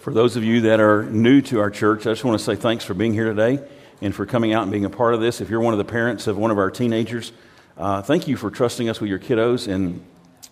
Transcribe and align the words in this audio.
For 0.00 0.14
those 0.14 0.36
of 0.36 0.44
you 0.44 0.62
that 0.62 0.80
are 0.80 1.02
new 1.02 1.42
to 1.42 1.60
our 1.60 1.68
church, 1.68 2.06
I 2.06 2.12
just 2.12 2.24
want 2.24 2.38
to 2.38 2.42
say 2.42 2.56
thanks 2.56 2.86
for 2.86 2.94
being 2.94 3.12
here 3.12 3.26
today 3.26 3.62
and 4.00 4.14
for 4.14 4.24
coming 4.24 4.54
out 4.54 4.62
and 4.62 4.72
being 4.72 4.86
a 4.86 4.90
part 4.90 5.12
of 5.12 5.20
this. 5.20 5.42
If 5.42 5.50
you're 5.50 5.60
one 5.60 5.74
of 5.74 5.78
the 5.78 5.84
parents 5.84 6.26
of 6.26 6.38
one 6.38 6.50
of 6.50 6.56
our 6.56 6.70
teenagers, 6.70 7.32
uh, 7.76 8.00
thank 8.00 8.26
you 8.26 8.38
for 8.38 8.50
trusting 8.50 8.88
us 8.88 8.98
with 8.98 9.10
your 9.10 9.18
kiddos 9.18 9.68
and 9.68 10.02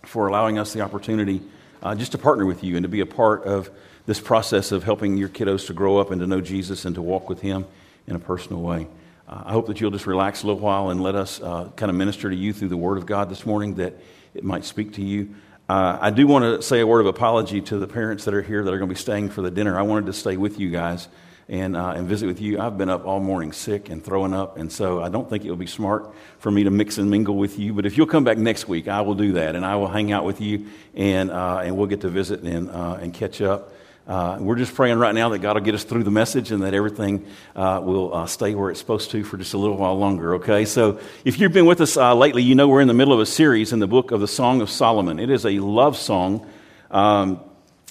for 0.03 0.27
allowing 0.27 0.59
us 0.59 0.75
the 0.75 0.83
opportunity 0.83 1.41
uh, 1.83 1.95
just 1.95 2.13
to 2.13 2.19
partner 2.19 2.45
with 2.45 2.63
you 2.63 2.77
and 2.77 2.83
to 2.83 2.91
be 2.91 3.01
a 3.01 3.07
part 3.07 3.45
of 3.45 3.71
this 4.05 4.21
process 4.21 4.71
of 4.71 4.85
helping 4.85 5.17
your 5.17 5.31
kiddos 5.31 5.69
to 5.69 5.73
grow 5.73 5.97
up 5.97 6.11
and 6.11 6.21
to 6.21 6.27
know 6.27 6.43
Jesus 6.43 6.85
and 6.85 6.95
to 6.97 7.01
walk 7.01 7.31
with 7.31 7.41
Him 7.41 7.65
in 8.07 8.17
a 8.17 8.21
personal 8.21 8.61
way. 8.61 8.87
Uh, 9.27 9.45
I 9.47 9.53
hope 9.53 9.67
that 9.69 9.81
you'll 9.81 9.93
just 9.93 10.07
relax 10.07 10.43
a 10.43 10.47
little 10.47 10.61
while 10.61 10.91
and 10.91 11.03
let 11.03 11.15
us 11.15 11.41
uh, 11.41 11.71
kind 11.75 11.89
of 11.89 11.97
minister 11.97 12.29
to 12.29 12.37
you 12.37 12.53
through 12.53 12.69
the 12.69 12.77
Word 12.77 12.99
of 12.99 13.07
God 13.07 13.31
this 13.31 13.47
morning, 13.47 13.77
that 13.77 13.95
it 14.35 14.45
might 14.45 14.67
speak 14.67 14.93
to 14.97 15.03
you. 15.03 15.35
Uh, 15.69 15.99
I 16.01 16.09
do 16.09 16.27
want 16.27 16.45
to 16.47 16.63
say 16.63 16.81
a 16.81 16.87
word 16.87 17.01
of 17.01 17.07
apology 17.07 17.61
to 17.61 17.79
the 17.79 17.87
parents 17.87 18.25
that 18.25 18.33
are 18.33 18.41
here 18.41 18.65
that 18.65 18.73
are 18.73 18.79
going 18.79 18.89
to 18.89 18.95
be 18.95 18.99
staying 18.99 19.29
for 19.29 19.43
the 19.43 19.51
dinner. 19.51 19.79
I 19.79 19.83
wanted 19.83 20.07
to 20.07 20.15
stay 20.15 20.39
with 20.39 20.59
you 20.59 20.71
guys 20.71 21.09
and, 21.47 21.77
uh, 21.77 21.91
and 21.91 22.09
visit 22.09 22.27
with 22.27 22.41
you. 22.41 22.59
I've 22.59 22.79
been 22.79 22.89
up 22.89 23.05
all 23.05 23.21
morning 23.21 23.53
sick 23.53 23.91
and 23.91 24.03
throwing 24.03 24.33
up, 24.33 24.57
and 24.57 24.73
so 24.73 25.03
I 25.03 25.11
don't 25.11 25.29
think 25.29 25.45
it 25.45 25.51
would 25.51 25.59
be 25.59 25.67
smart 25.67 26.15
for 26.39 26.51
me 26.51 26.65
to 26.65 26.71
mix 26.71 26.97
and 26.97 27.11
mingle 27.11 27.37
with 27.37 27.59
you. 27.59 27.75
But 27.75 27.85
if 27.85 27.99
you'll 27.99 28.07
come 28.07 28.25
back 28.25 28.39
next 28.39 28.67
week, 28.67 28.89
I 28.89 29.03
will 29.03 29.15
do 29.15 29.33
that, 29.33 29.57
and 29.57 29.67
I 29.67 29.77
will 29.77 29.89
hang 29.89 30.11
out 30.11 30.25
with 30.25 30.41
you, 30.41 30.69
and, 30.95 31.31
uh, 31.31 31.61
and 31.63 31.77
we'll 31.77 31.87
get 31.87 32.01
to 32.01 32.09
visit 32.09 32.41
and, 32.41 32.71
uh, 32.71 32.97
and 33.03 33.13
catch 33.13 33.43
up. 33.43 33.75
Uh, 34.09 34.39
we're 34.41 34.57
just 34.57 34.75
praying 34.75 34.99
right 34.99 35.15
now 35.15 35.29
that 35.29 35.41
God 35.41 35.57
will 35.57 35.61
get 35.61 35.75
us 35.75 35.85
through 35.85 36.03
the 36.03 36.11
message 36.11 36.51
and 36.51 36.63
that 36.63 36.73
everything 36.73 37.27
uh, 37.55 37.79
will 37.85 38.15
uh, 38.15 38.27
stay 38.27 38.55
where 38.55 38.71
it's 38.71 38.81
supposed 38.81 39.11
to 39.11 39.23
for 39.23 39.37
just 39.37 39.53
a 39.53 39.59
little 39.59 39.77
while 39.77 39.99
longer, 39.99 40.37
okay? 40.37 40.65
So 40.65 40.99
if 41.27 41.39
you've 41.39 41.53
been 41.53 41.67
with 41.67 41.83
us 41.83 41.99
uh, 41.99 42.15
lately, 42.15 42.43
you 42.43 42.55
know 42.55 42.69
we're 42.69 42.81
in 42.81 42.89
the 42.89 42.95
middle 42.95 43.13
of 43.13 43.21
a 43.21 43.27
series 43.27 43.75
in 43.75 43.81
the 43.81 43.87
book 43.87 44.11
of 44.11 44.21
the 44.21 44.27
Song 44.27 44.63
of 44.63 44.71
Solomon. 44.71 45.21
It 45.21 45.29
is 45.29 45.45
a 45.45 45.59
love 45.59 45.95
song 45.95 46.47
um, 46.91 47.41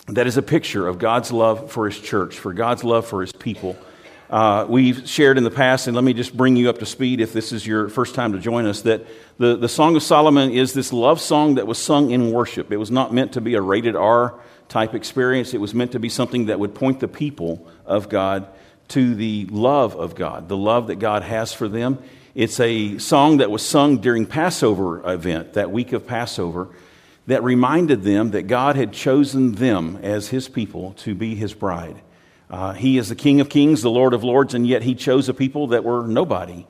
that 0.08 0.26
is 0.26 0.38
a 0.38 0.42
picture 0.42 0.88
of 0.88 0.98
God's 0.98 1.32
love 1.32 1.72
for 1.72 1.86
his 1.86 2.00
church, 2.00 2.40
for 2.40 2.52
God's 2.52 2.84
love 2.84 3.06
for 3.06 3.22
his 3.22 3.32
people. 3.32 3.78
Uh, 4.28 4.66
we've 4.68 5.08
shared 5.08 5.38
in 5.38 5.44
the 5.44 5.52
past, 5.52 5.86
and 5.86 5.94
let 5.94 6.04
me 6.04 6.14
just 6.14 6.36
bring 6.36 6.56
you 6.56 6.68
up 6.68 6.80
to 6.80 6.86
speed 6.88 7.22
if 7.22 7.32
this 7.32 7.52
is 7.52 7.66
your 7.66 7.90
first 7.90 8.16
time 8.16 8.34
to 8.34 8.40
join 8.40 8.66
us, 8.66 8.82
that 8.82 9.06
the, 9.38 9.56
the 9.56 9.70
Song 9.70 9.96
of 9.96 10.02
Solomon 10.02 10.50
is 10.50 10.74
this 10.74 10.92
love 10.92 11.22
song 11.22 11.56
that 11.56 11.68
was 11.68 11.78
sung 11.78 12.10
in 12.10 12.32
worship. 12.32 12.72
It 12.72 12.78
was 12.78 12.90
not 12.90 13.14
meant 13.14 13.34
to 13.34 13.42
be 13.42 13.54
a 13.54 13.62
rated 13.62 13.96
R 13.96 14.40
type 14.70 14.94
experience. 14.94 15.54
It 15.54 15.62
was 15.62 15.74
meant 15.74 15.94
to 15.94 16.00
be 16.00 16.10
something 16.10 16.48
that 16.48 16.60
would 16.60 16.76
point 16.76 17.00
the 17.00 17.08
people 17.08 17.68
of 17.86 18.10
God 18.10 18.48
to 18.90 19.16
the 19.16 19.46
love 19.50 19.96
of 19.96 20.16
God, 20.16 20.48
the 20.48 20.58
love 20.58 20.88
that 20.88 20.98
God 20.98 21.24
has 21.24 21.54
for 21.54 21.68
them. 21.68 22.00
It's 22.36 22.60
a 22.60 22.98
song 23.00 23.38
that 23.38 23.50
was 23.52 23.66
sung 23.66 23.98
during 23.98 24.26
Passover 24.26 25.10
event, 25.10 25.54
that 25.54 25.72
week 25.72 25.92
of 25.94 26.06
Passover, 26.06 26.70
that 27.26 27.44
reminded 27.44 28.04
them 28.04 28.32
that 28.32 28.44
God 28.44 28.76
had 28.76 28.94
chosen 28.94 29.54
them 29.54 30.00
as 30.04 30.30
his 30.30 30.48
people 30.48 30.94
to 31.00 31.16
be 31.16 31.36
his 31.36 31.54
bride. 31.54 32.02
Uh, 32.50 32.74
he 32.74 32.98
is 32.98 33.10
the 33.10 33.16
King 33.16 33.42
of 33.42 33.50
Kings, 33.50 33.82
the 33.82 33.90
Lord 33.90 34.14
of 34.14 34.24
Lords, 34.24 34.54
and 34.54 34.66
yet 34.66 34.84
he 34.84 34.96
chose 34.96 35.28
a 35.28 35.34
people 35.34 35.68
that 35.68 35.84
were 35.84 36.08
nobody 36.08 36.66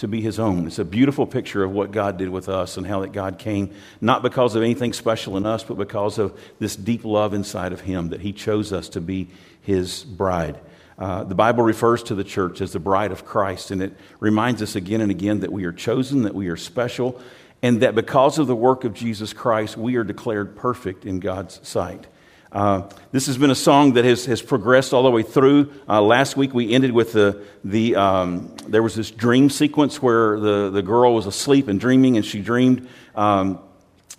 to 0.00 0.08
be 0.08 0.20
his 0.20 0.38
own. 0.38 0.66
It's 0.66 0.78
a 0.78 0.84
beautiful 0.84 1.26
picture 1.26 1.62
of 1.62 1.72
what 1.72 1.92
God 1.92 2.16
did 2.16 2.28
with 2.28 2.48
us 2.48 2.76
and 2.76 2.86
how 2.86 3.00
that 3.00 3.12
God 3.12 3.38
came, 3.38 3.70
not 4.00 4.22
because 4.22 4.54
of 4.54 4.62
anything 4.62 4.92
special 4.92 5.36
in 5.36 5.46
us, 5.46 5.62
but 5.62 5.76
because 5.76 6.18
of 6.18 6.38
this 6.58 6.74
deep 6.74 7.04
love 7.04 7.34
inside 7.34 7.72
of 7.72 7.82
him, 7.82 8.08
that 8.08 8.20
he 8.20 8.32
chose 8.32 8.72
us 8.72 8.88
to 8.90 9.00
be 9.00 9.28
his 9.62 10.02
bride. 10.02 10.58
Uh, 10.98 11.24
the 11.24 11.34
Bible 11.34 11.62
refers 11.62 12.02
to 12.04 12.14
the 12.14 12.24
church 12.24 12.60
as 12.60 12.72
the 12.72 12.80
bride 12.80 13.12
of 13.12 13.24
Christ, 13.24 13.70
and 13.70 13.82
it 13.82 13.94
reminds 14.20 14.62
us 14.62 14.74
again 14.74 15.00
and 15.00 15.10
again 15.10 15.40
that 15.40 15.52
we 15.52 15.64
are 15.64 15.72
chosen, 15.72 16.22
that 16.22 16.34
we 16.34 16.48
are 16.48 16.56
special, 16.56 17.20
and 17.62 17.80
that 17.82 17.94
because 17.94 18.38
of 18.38 18.46
the 18.46 18.56
work 18.56 18.84
of 18.84 18.94
Jesus 18.94 19.32
Christ, 19.32 19.76
we 19.76 19.96
are 19.96 20.04
declared 20.04 20.56
perfect 20.56 21.04
in 21.04 21.20
God's 21.20 21.66
sight. 21.66 22.06
Uh, 22.52 22.82
this 23.12 23.26
has 23.26 23.38
been 23.38 23.50
a 23.50 23.54
song 23.54 23.92
that 23.92 24.04
has, 24.04 24.24
has 24.24 24.42
progressed 24.42 24.92
all 24.92 25.04
the 25.04 25.10
way 25.10 25.22
through. 25.22 25.72
Uh, 25.88 26.02
last 26.02 26.36
week 26.36 26.52
we 26.52 26.72
ended 26.72 26.90
with 26.90 27.12
the, 27.12 27.44
the 27.62 27.94
um, 27.94 28.54
there 28.66 28.82
was 28.82 28.96
this 28.96 29.10
dream 29.10 29.48
sequence 29.48 30.02
where 30.02 30.40
the, 30.40 30.70
the 30.70 30.82
girl 30.82 31.14
was 31.14 31.26
asleep 31.26 31.68
and 31.68 31.78
dreaming, 31.78 32.16
and 32.16 32.26
she 32.26 32.40
dreamed 32.40 32.88
um, 33.14 33.60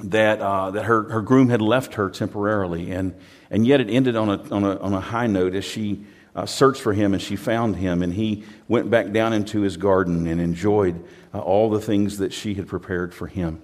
that, 0.03 0.39
uh, 0.39 0.71
that 0.71 0.85
her, 0.85 1.03
her 1.09 1.21
groom 1.21 1.49
had 1.49 1.61
left 1.61 1.95
her 1.95 2.09
temporarily. 2.09 2.91
And, 2.91 3.15
and 3.49 3.67
yet 3.67 3.81
it 3.81 3.89
ended 3.89 4.15
on 4.15 4.29
a, 4.29 4.41
on 4.49 4.63
a, 4.63 4.77
on 4.77 4.93
a 4.93 5.01
high 5.01 5.27
note 5.27 5.53
as 5.53 5.65
she 5.65 6.05
uh, 6.33 6.45
searched 6.45 6.81
for 6.81 6.93
him 6.93 7.13
and 7.13 7.21
she 7.21 7.35
found 7.35 7.75
him, 7.75 8.01
and 8.01 8.13
he 8.13 8.45
went 8.69 8.89
back 8.89 9.11
down 9.11 9.33
into 9.33 9.59
his 9.59 9.75
garden 9.75 10.25
and 10.27 10.39
enjoyed 10.39 11.03
uh, 11.33 11.39
all 11.39 11.69
the 11.69 11.81
things 11.81 12.19
that 12.19 12.31
she 12.31 12.53
had 12.53 12.67
prepared 12.67 13.13
for 13.13 13.27
him. 13.27 13.61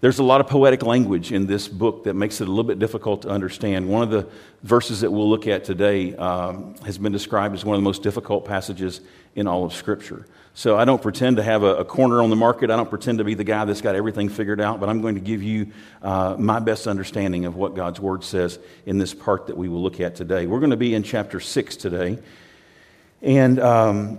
There's 0.00 0.18
a 0.18 0.22
lot 0.22 0.42
of 0.42 0.46
poetic 0.46 0.82
language 0.82 1.32
in 1.32 1.46
this 1.46 1.68
book 1.68 2.04
that 2.04 2.14
makes 2.14 2.42
it 2.42 2.48
a 2.48 2.50
little 2.50 2.64
bit 2.64 2.78
difficult 2.78 3.22
to 3.22 3.30
understand. 3.30 3.88
One 3.88 4.02
of 4.02 4.10
the 4.10 4.28
verses 4.62 5.00
that 5.00 5.10
we'll 5.10 5.28
look 5.28 5.46
at 5.46 5.64
today 5.64 6.14
um, 6.16 6.74
has 6.84 6.98
been 6.98 7.12
described 7.12 7.54
as 7.54 7.64
one 7.64 7.74
of 7.74 7.80
the 7.80 7.84
most 7.84 8.02
difficult 8.02 8.44
passages 8.44 9.00
in 9.34 9.46
all 9.46 9.64
of 9.64 9.72
Scripture. 9.72 10.26
So 10.52 10.76
I 10.76 10.84
don't 10.84 11.00
pretend 11.00 11.38
to 11.38 11.42
have 11.42 11.62
a, 11.62 11.76
a 11.76 11.84
corner 11.84 12.20
on 12.22 12.28
the 12.28 12.36
market. 12.36 12.70
I 12.70 12.76
don't 12.76 12.90
pretend 12.90 13.18
to 13.18 13.24
be 13.24 13.34
the 13.34 13.44
guy 13.44 13.64
that's 13.64 13.80
got 13.80 13.94
everything 13.94 14.28
figured 14.28 14.60
out, 14.60 14.80
but 14.80 14.90
I'm 14.90 15.00
going 15.00 15.14
to 15.14 15.20
give 15.20 15.42
you 15.42 15.72
uh, 16.02 16.36
my 16.38 16.58
best 16.58 16.86
understanding 16.86 17.46
of 17.46 17.56
what 17.56 17.74
God's 17.74 17.98
Word 17.98 18.22
says 18.22 18.58
in 18.84 18.98
this 18.98 19.14
part 19.14 19.46
that 19.46 19.56
we 19.56 19.68
will 19.68 19.82
look 19.82 20.00
at 20.00 20.14
today. 20.14 20.46
We're 20.46 20.60
going 20.60 20.70
to 20.70 20.76
be 20.76 20.94
in 20.94 21.04
chapter 21.04 21.40
6 21.40 21.76
today. 21.76 22.18
And 23.22 23.58
um, 23.58 24.18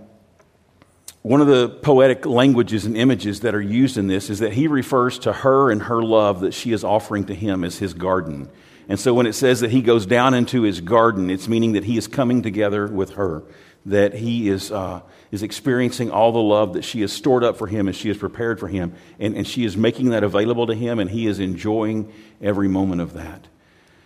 one 1.28 1.42
of 1.42 1.48
the 1.48 1.68
poetic 1.68 2.26
languages 2.26 2.86
and 2.86 2.96
images 2.96 3.42
that 3.42 3.54
are 3.54 3.62
used 3.62 3.98
in 3.98 4.08
this 4.08 4.30
is 4.30 4.40
that 4.40 4.54
he 4.54 4.66
refers 4.70 5.20
to 5.20 5.34
her 5.34 5.70
and 5.70 5.84
her 5.84 6.02
love 6.02 6.40
that 6.40 6.54
she 6.54 6.72
is 6.72 6.86
offering 6.86 7.26
to 7.26 7.36
him 7.36 7.66
as 7.66 7.78
his 7.78 7.94
garden. 7.94 8.50
And 8.88 8.98
so 8.98 9.14
when 9.14 9.28
it 9.28 9.34
says 9.34 9.60
that 9.60 9.70
he 9.70 9.82
goes 9.82 10.06
down 10.06 10.34
into 10.34 10.62
his 10.62 10.80
garden, 10.80 11.30
it's 11.30 11.50
meaning 11.50 11.74
that 11.74 11.84
he 11.84 11.98
is 11.98 12.08
coming 12.08 12.44
together 12.44 12.88
with 12.88 13.16
her, 13.16 13.44
that 13.86 14.14
he 14.14 14.48
is, 14.48 14.72
uh, 14.72 15.02
is 15.30 15.44
experiencing 15.44 16.12
all 16.12 16.32
the 16.32 16.40
love 16.40 16.76
that 16.76 16.86
she 16.86 17.02
has 17.02 17.12
stored 17.12 17.44
up 17.44 17.58
for 17.58 17.68
him 17.68 17.88
and 17.88 17.96
she 17.98 18.08
has 18.08 18.18
prepared 18.18 18.58
for 18.58 18.70
him. 18.70 18.94
And, 19.20 19.36
and 19.36 19.46
she 19.46 19.66
is 19.66 19.76
making 19.76 20.12
that 20.12 20.24
available 20.24 20.68
to 20.68 20.76
him, 20.76 20.98
and 20.98 21.10
he 21.10 21.28
is 21.28 21.42
enjoying 21.42 22.10
every 22.42 22.70
moment 22.70 23.02
of 23.02 23.16
that. 23.16 23.46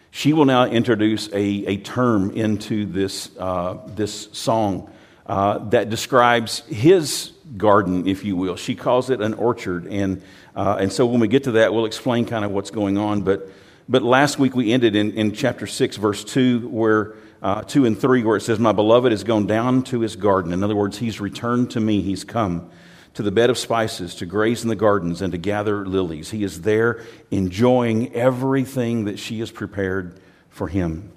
She 0.09 0.33
will 0.33 0.45
now 0.45 0.65
introduce 0.65 1.27
a, 1.31 1.37
a 1.67 1.77
term 1.77 2.31
into 2.31 2.87
this, 2.87 3.29
uh, 3.37 3.77
this 3.85 4.27
song 4.31 4.89
uh, 5.31 5.59
that 5.69 5.89
describes 5.89 6.59
his 6.67 7.31
garden, 7.55 8.05
if 8.05 8.25
you 8.25 8.35
will. 8.35 8.57
She 8.57 8.75
calls 8.75 9.09
it 9.09 9.21
an 9.21 9.33
orchard. 9.35 9.87
And, 9.87 10.21
uh, 10.57 10.75
and 10.81 10.91
so 10.91 11.05
when 11.05 11.21
we 11.21 11.29
get 11.29 11.45
to 11.45 11.51
that, 11.53 11.73
we'll 11.73 11.85
explain 11.85 12.25
kind 12.25 12.43
of 12.43 12.51
what's 12.51 12.69
going 12.69 12.97
on. 12.97 13.21
But, 13.21 13.49
but 13.87 14.03
last 14.03 14.39
week 14.39 14.57
we 14.57 14.73
ended 14.73 14.93
in, 14.93 15.13
in 15.13 15.31
chapter 15.31 15.67
6, 15.67 15.95
verse 15.95 16.25
2, 16.25 16.67
where 16.67 17.15
uh, 17.41 17.61
2 17.61 17.85
and 17.85 17.97
3, 17.97 18.25
where 18.25 18.35
it 18.35 18.41
says, 18.41 18.59
My 18.59 18.73
beloved 18.73 19.13
has 19.13 19.23
gone 19.23 19.47
down 19.47 19.83
to 19.83 20.01
his 20.01 20.17
garden. 20.17 20.51
In 20.51 20.65
other 20.65 20.75
words, 20.75 20.97
he's 20.97 21.21
returned 21.21 21.71
to 21.71 21.79
me. 21.79 22.01
He's 22.01 22.25
come 22.25 22.69
to 23.13 23.23
the 23.23 23.31
bed 23.31 23.49
of 23.49 23.57
spices 23.57 24.15
to 24.15 24.25
graze 24.25 24.63
in 24.63 24.67
the 24.67 24.75
gardens 24.75 25.21
and 25.21 25.31
to 25.31 25.37
gather 25.37 25.85
lilies. 25.85 26.31
He 26.31 26.43
is 26.43 26.63
there 26.63 27.05
enjoying 27.31 28.13
everything 28.13 29.05
that 29.05 29.17
she 29.17 29.39
has 29.39 29.49
prepared 29.49 30.19
for 30.49 30.67
him. 30.67 31.09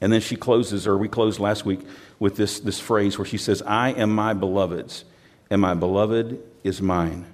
And 0.00 0.12
then 0.12 0.20
she 0.20 0.34
closes, 0.34 0.86
or 0.86 0.98
we 0.98 1.08
closed 1.08 1.38
last 1.38 1.64
week 1.64 1.80
with 2.22 2.36
this, 2.36 2.60
this 2.60 2.78
phrase 2.78 3.18
where 3.18 3.26
she 3.26 3.36
says, 3.36 3.62
I 3.62 3.90
am 3.90 4.14
my 4.14 4.32
beloved's, 4.32 5.04
and 5.50 5.60
my 5.60 5.74
beloved 5.74 6.40
is 6.62 6.80
mine. 6.80 7.26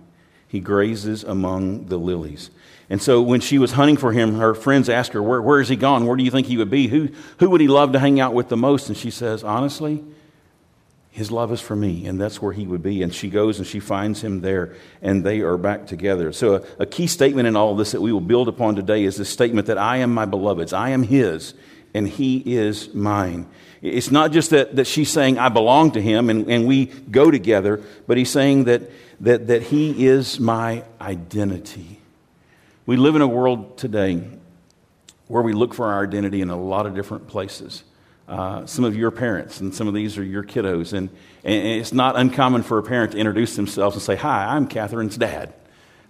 He 0.48 0.60
grazes 0.60 1.24
among 1.24 1.88
the 1.88 1.98
lilies. 1.98 2.50
And 2.88 3.02
so 3.02 3.20
when 3.20 3.42
she 3.42 3.58
was 3.58 3.72
hunting 3.72 3.98
for 3.98 4.12
him, 4.12 4.36
her 4.36 4.54
friends 4.54 4.88
asked 4.88 5.12
her, 5.12 5.22
Where, 5.22 5.42
where 5.42 5.60
is 5.60 5.68
he 5.68 5.76
gone? 5.76 6.06
Where 6.06 6.16
do 6.16 6.24
you 6.24 6.30
think 6.30 6.46
he 6.46 6.56
would 6.56 6.70
be? 6.70 6.88
Who, 6.88 7.10
who 7.38 7.50
would 7.50 7.60
he 7.60 7.68
love 7.68 7.92
to 7.92 7.98
hang 7.98 8.18
out 8.18 8.32
with 8.32 8.48
the 8.48 8.56
most? 8.56 8.88
And 8.88 8.96
she 8.96 9.10
says, 9.10 9.44
Honestly, 9.44 10.02
his 11.10 11.30
love 11.30 11.52
is 11.52 11.60
for 11.60 11.76
me, 11.76 12.06
and 12.06 12.18
that's 12.18 12.40
where 12.40 12.54
he 12.54 12.66
would 12.66 12.82
be. 12.82 13.02
And 13.02 13.14
she 13.14 13.28
goes 13.28 13.58
and 13.58 13.66
she 13.66 13.80
finds 13.80 14.24
him 14.24 14.40
there, 14.40 14.74
and 15.02 15.22
they 15.22 15.40
are 15.40 15.58
back 15.58 15.86
together. 15.86 16.32
So, 16.32 16.54
a, 16.54 16.62
a 16.78 16.86
key 16.86 17.08
statement 17.08 17.46
in 17.46 17.56
all 17.56 17.76
this 17.76 17.92
that 17.92 18.00
we 18.00 18.10
will 18.10 18.22
build 18.22 18.48
upon 18.48 18.74
today 18.74 19.04
is 19.04 19.18
this 19.18 19.28
statement 19.28 19.66
that 19.66 19.76
I 19.76 19.98
am 19.98 20.14
my 20.14 20.24
beloved's, 20.24 20.72
I 20.72 20.88
am 20.90 21.02
his, 21.02 21.52
and 21.94 22.08
he 22.08 22.38
is 22.38 22.94
mine. 22.94 23.46
It's 23.80 24.10
not 24.10 24.32
just 24.32 24.50
that, 24.50 24.76
that 24.76 24.86
she's 24.86 25.10
saying, 25.10 25.38
I 25.38 25.48
belong 25.48 25.92
to 25.92 26.02
him 26.02 26.30
and, 26.30 26.50
and 26.50 26.66
we 26.66 26.86
go 26.86 27.30
together, 27.30 27.82
but 28.06 28.16
he's 28.16 28.30
saying 28.30 28.64
that, 28.64 28.82
that, 29.20 29.46
that 29.48 29.62
he 29.62 30.06
is 30.06 30.40
my 30.40 30.84
identity. 31.00 32.00
We 32.86 32.96
live 32.96 33.16
in 33.16 33.22
a 33.22 33.28
world 33.28 33.78
today 33.78 34.22
where 35.28 35.42
we 35.42 35.52
look 35.52 35.74
for 35.74 35.86
our 35.86 36.02
identity 36.02 36.40
in 36.40 36.50
a 36.50 36.60
lot 36.60 36.86
of 36.86 36.94
different 36.94 37.28
places. 37.28 37.84
Uh, 38.26 38.66
some 38.66 38.84
of 38.84 38.96
your 38.96 39.10
parents, 39.10 39.60
and 39.60 39.74
some 39.74 39.88
of 39.88 39.94
these 39.94 40.18
are 40.18 40.24
your 40.24 40.42
kiddos. 40.42 40.92
And, 40.92 41.08
and 41.44 41.66
it's 41.66 41.92
not 41.92 42.16
uncommon 42.16 42.62
for 42.62 42.78
a 42.78 42.82
parent 42.82 43.12
to 43.12 43.18
introduce 43.18 43.56
themselves 43.56 43.96
and 43.96 44.02
say, 44.02 44.16
Hi, 44.16 44.54
I'm 44.54 44.66
Catherine's 44.66 45.16
dad. 45.16 45.54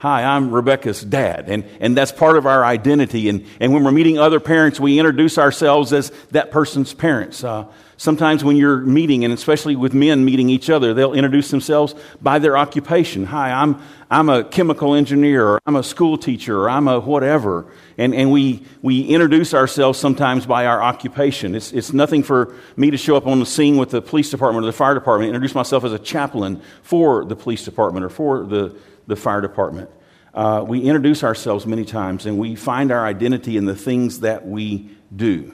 Hi, 0.01 0.23
I'm 0.23 0.53
Rebecca's 0.53 1.03
dad. 1.03 1.47
And, 1.49 1.65
and 1.81 1.97
that's 1.97 2.13
part 2.13 2.37
of 2.37 2.47
our 2.47 2.65
identity. 2.65 3.29
And, 3.29 3.45
and 3.59 3.73
when 3.73 3.83
we're 3.83 3.91
meeting 3.91 4.17
other 4.17 4.39
parents, 4.39 4.79
we 4.79 4.99
introduce 4.99 5.39
ourselves 5.39 5.93
as 5.93 6.11
that 6.31 6.53
person's 6.53 6.95
parents. 6.95 7.43
Uh, 7.43 7.67
sometimes 7.99 8.43
when 8.43 8.57
you're 8.57 8.79
meeting, 8.79 9.25
and 9.25 9.35
especially 9.35 9.77
with 9.77 9.93
men 9.93 10.25
meeting 10.25 10.49
each 10.49 10.71
other, 10.71 10.95
they'll 10.95 11.13
introduce 11.13 11.51
themselves 11.51 11.95
by 12.23 12.39
their 12.39 12.57
occupation. 12.57 13.27
Hi, 13.27 13.53
I'm, 13.53 13.79
I'm 14.11 14.31
a 14.31 14.43
chemical 14.43 14.95
engineer, 14.95 15.47
or 15.47 15.61
I'm 15.67 15.77
a 15.77 15.83
school 15.83 16.17
teacher, 16.17 16.63
or 16.63 16.71
I'm 16.71 16.89
a 16.89 16.99
whatever. 16.99 17.71
And, 17.99 18.15
and 18.15 18.33
we, 18.33 18.65
we 18.81 19.03
introduce 19.03 19.53
ourselves 19.53 19.99
sometimes 19.99 20.47
by 20.47 20.65
our 20.65 20.83
occupation. 20.83 21.55
It's, 21.55 21.73
it's 21.73 21.93
nothing 21.93 22.23
for 22.23 22.55
me 22.79 22.91
to 22.91 22.97
show 22.97 23.17
up 23.17 23.27
on 23.27 23.39
the 23.39 23.47
scene 23.47 23.77
with 23.77 23.91
the 23.91 24.01
police 24.01 24.31
department 24.31 24.65
or 24.65 24.69
the 24.69 24.73
fire 24.73 24.95
department, 24.95 25.29
introduce 25.29 25.55
myself 25.55 25.85
as 25.85 25.93
a 25.93 25.99
chaplain 25.99 26.63
for 26.83 27.27
the 27.27 27.37
police 27.37 27.65
department 27.65 28.07
or 28.07 28.09
for 28.09 28.45
the 28.45 28.75
the 29.09 29.17
fire 29.17 29.41
department. 29.41 29.91
Uh, 30.33 30.63
we 30.65 30.83
introduce 30.83 31.25
ourselves 31.25 31.67
many 31.67 31.85
times 31.85 32.27
and 32.27 32.39
we 32.39 32.55
find 32.55 32.93
our 32.93 33.05
identity 33.05 33.57
in 33.57 33.65
the 33.65 33.75
things 33.75 34.21
that 34.21 34.47
we 34.47 34.91
do. 35.15 35.53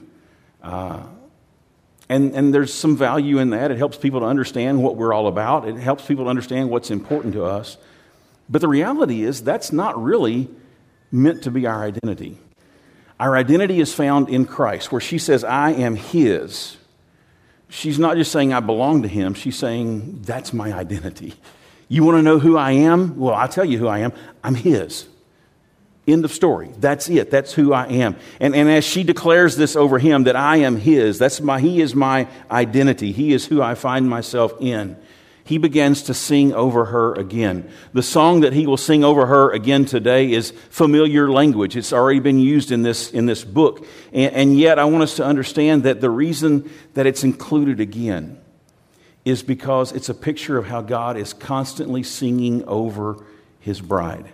Uh, 0.62 1.04
and, 2.08 2.34
and 2.34 2.52
there's 2.52 2.72
some 2.72 2.96
value 2.96 3.38
in 3.38 3.50
that. 3.50 3.70
It 3.70 3.78
helps 3.78 3.96
people 3.96 4.20
to 4.20 4.26
understand 4.26 4.82
what 4.82 4.96
we're 4.96 5.12
all 5.12 5.26
about, 5.26 5.68
it 5.68 5.76
helps 5.76 6.06
people 6.06 6.24
to 6.24 6.30
understand 6.30 6.70
what's 6.70 6.90
important 6.90 7.34
to 7.34 7.44
us. 7.44 7.76
But 8.48 8.60
the 8.60 8.68
reality 8.68 9.22
is, 9.22 9.42
that's 9.42 9.72
not 9.72 10.02
really 10.02 10.48
meant 11.10 11.44
to 11.44 11.50
be 11.50 11.66
our 11.66 11.82
identity. 11.82 12.38
Our 13.18 13.36
identity 13.36 13.80
is 13.80 13.94
found 13.94 14.28
in 14.28 14.44
Christ, 14.44 14.92
where 14.92 15.00
she 15.00 15.18
says, 15.18 15.44
I 15.44 15.70
am 15.70 15.96
His. 15.96 16.76
She's 17.70 17.98
not 17.98 18.16
just 18.16 18.32
saying 18.32 18.52
I 18.52 18.60
belong 18.60 19.02
to 19.02 19.08
Him, 19.08 19.34
she's 19.34 19.56
saying, 19.56 20.22
That's 20.22 20.52
my 20.52 20.72
identity. 20.72 21.34
You 21.88 22.04
want 22.04 22.18
to 22.18 22.22
know 22.22 22.38
who 22.38 22.56
I 22.56 22.72
am? 22.72 23.18
Well, 23.18 23.34
I'll 23.34 23.48
tell 23.48 23.64
you 23.64 23.78
who 23.78 23.88
I 23.88 24.00
am. 24.00 24.12
I'm 24.42 24.54
His. 24.54 25.06
End 26.06 26.24
of 26.24 26.32
story. 26.32 26.70
That's 26.78 27.08
it. 27.08 27.30
That's 27.30 27.54
who 27.54 27.72
I 27.72 27.86
am. 27.86 28.16
And, 28.38 28.54
and 28.54 28.70
as 28.70 28.84
she 28.84 29.04
declares 29.04 29.56
this 29.56 29.74
over 29.74 29.98
him, 29.98 30.24
that 30.24 30.36
I 30.36 30.58
am 30.58 30.76
His, 30.76 31.18
that's 31.18 31.40
my, 31.40 31.60
He 31.60 31.80
is 31.80 31.94
my 31.94 32.28
identity. 32.50 33.12
He 33.12 33.32
is 33.32 33.46
who 33.46 33.62
I 33.62 33.74
find 33.74 34.08
myself 34.08 34.52
in. 34.60 34.96
He 35.46 35.58
begins 35.58 36.02
to 36.04 36.14
sing 36.14 36.54
over 36.54 36.86
her 36.86 37.14
again. 37.14 37.70
The 37.92 38.02
song 38.02 38.40
that 38.40 38.54
he 38.54 38.66
will 38.66 38.78
sing 38.78 39.04
over 39.04 39.26
her 39.26 39.52
again 39.52 39.84
today 39.84 40.32
is 40.32 40.52
familiar 40.70 41.30
language. 41.30 41.76
It's 41.76 41.92
already 41.92 42.20
been 42.20 42.38
used 42.38 42.72
in 42.72 42.80
this, 42.80 43.10
in 43.10 43.26
this 43.26 43.44
book. 43.44 43.86
And, 44.14 44.34
and 44.34 44.58
yet, 44.58 44.78
I 44.78 44.86
want 44.86 45.02
us 45.02 45.16
to 45.16 45.24
understand 45.24 45.82
that 45.82 46.00
the 46.00 46.08
reason 46.08 46.70
that 46.94 47.06
it's 47.06 47.24
included 47.24 47.78
again 47.78 48.40
is 49.26 49.42
because 49.42 49.92
it's 49.92 50.08
a 50.08 50.14
picture 50.14 50.56
of 50.56 50.66
how 50.66 50.80
God 50.80 51.18
is 51.18 51.34
constantly 51.34 52.02
singing 52.02 52.64
over 52.64 53.22
his 53.60 53.82
bride. 53.82 54.32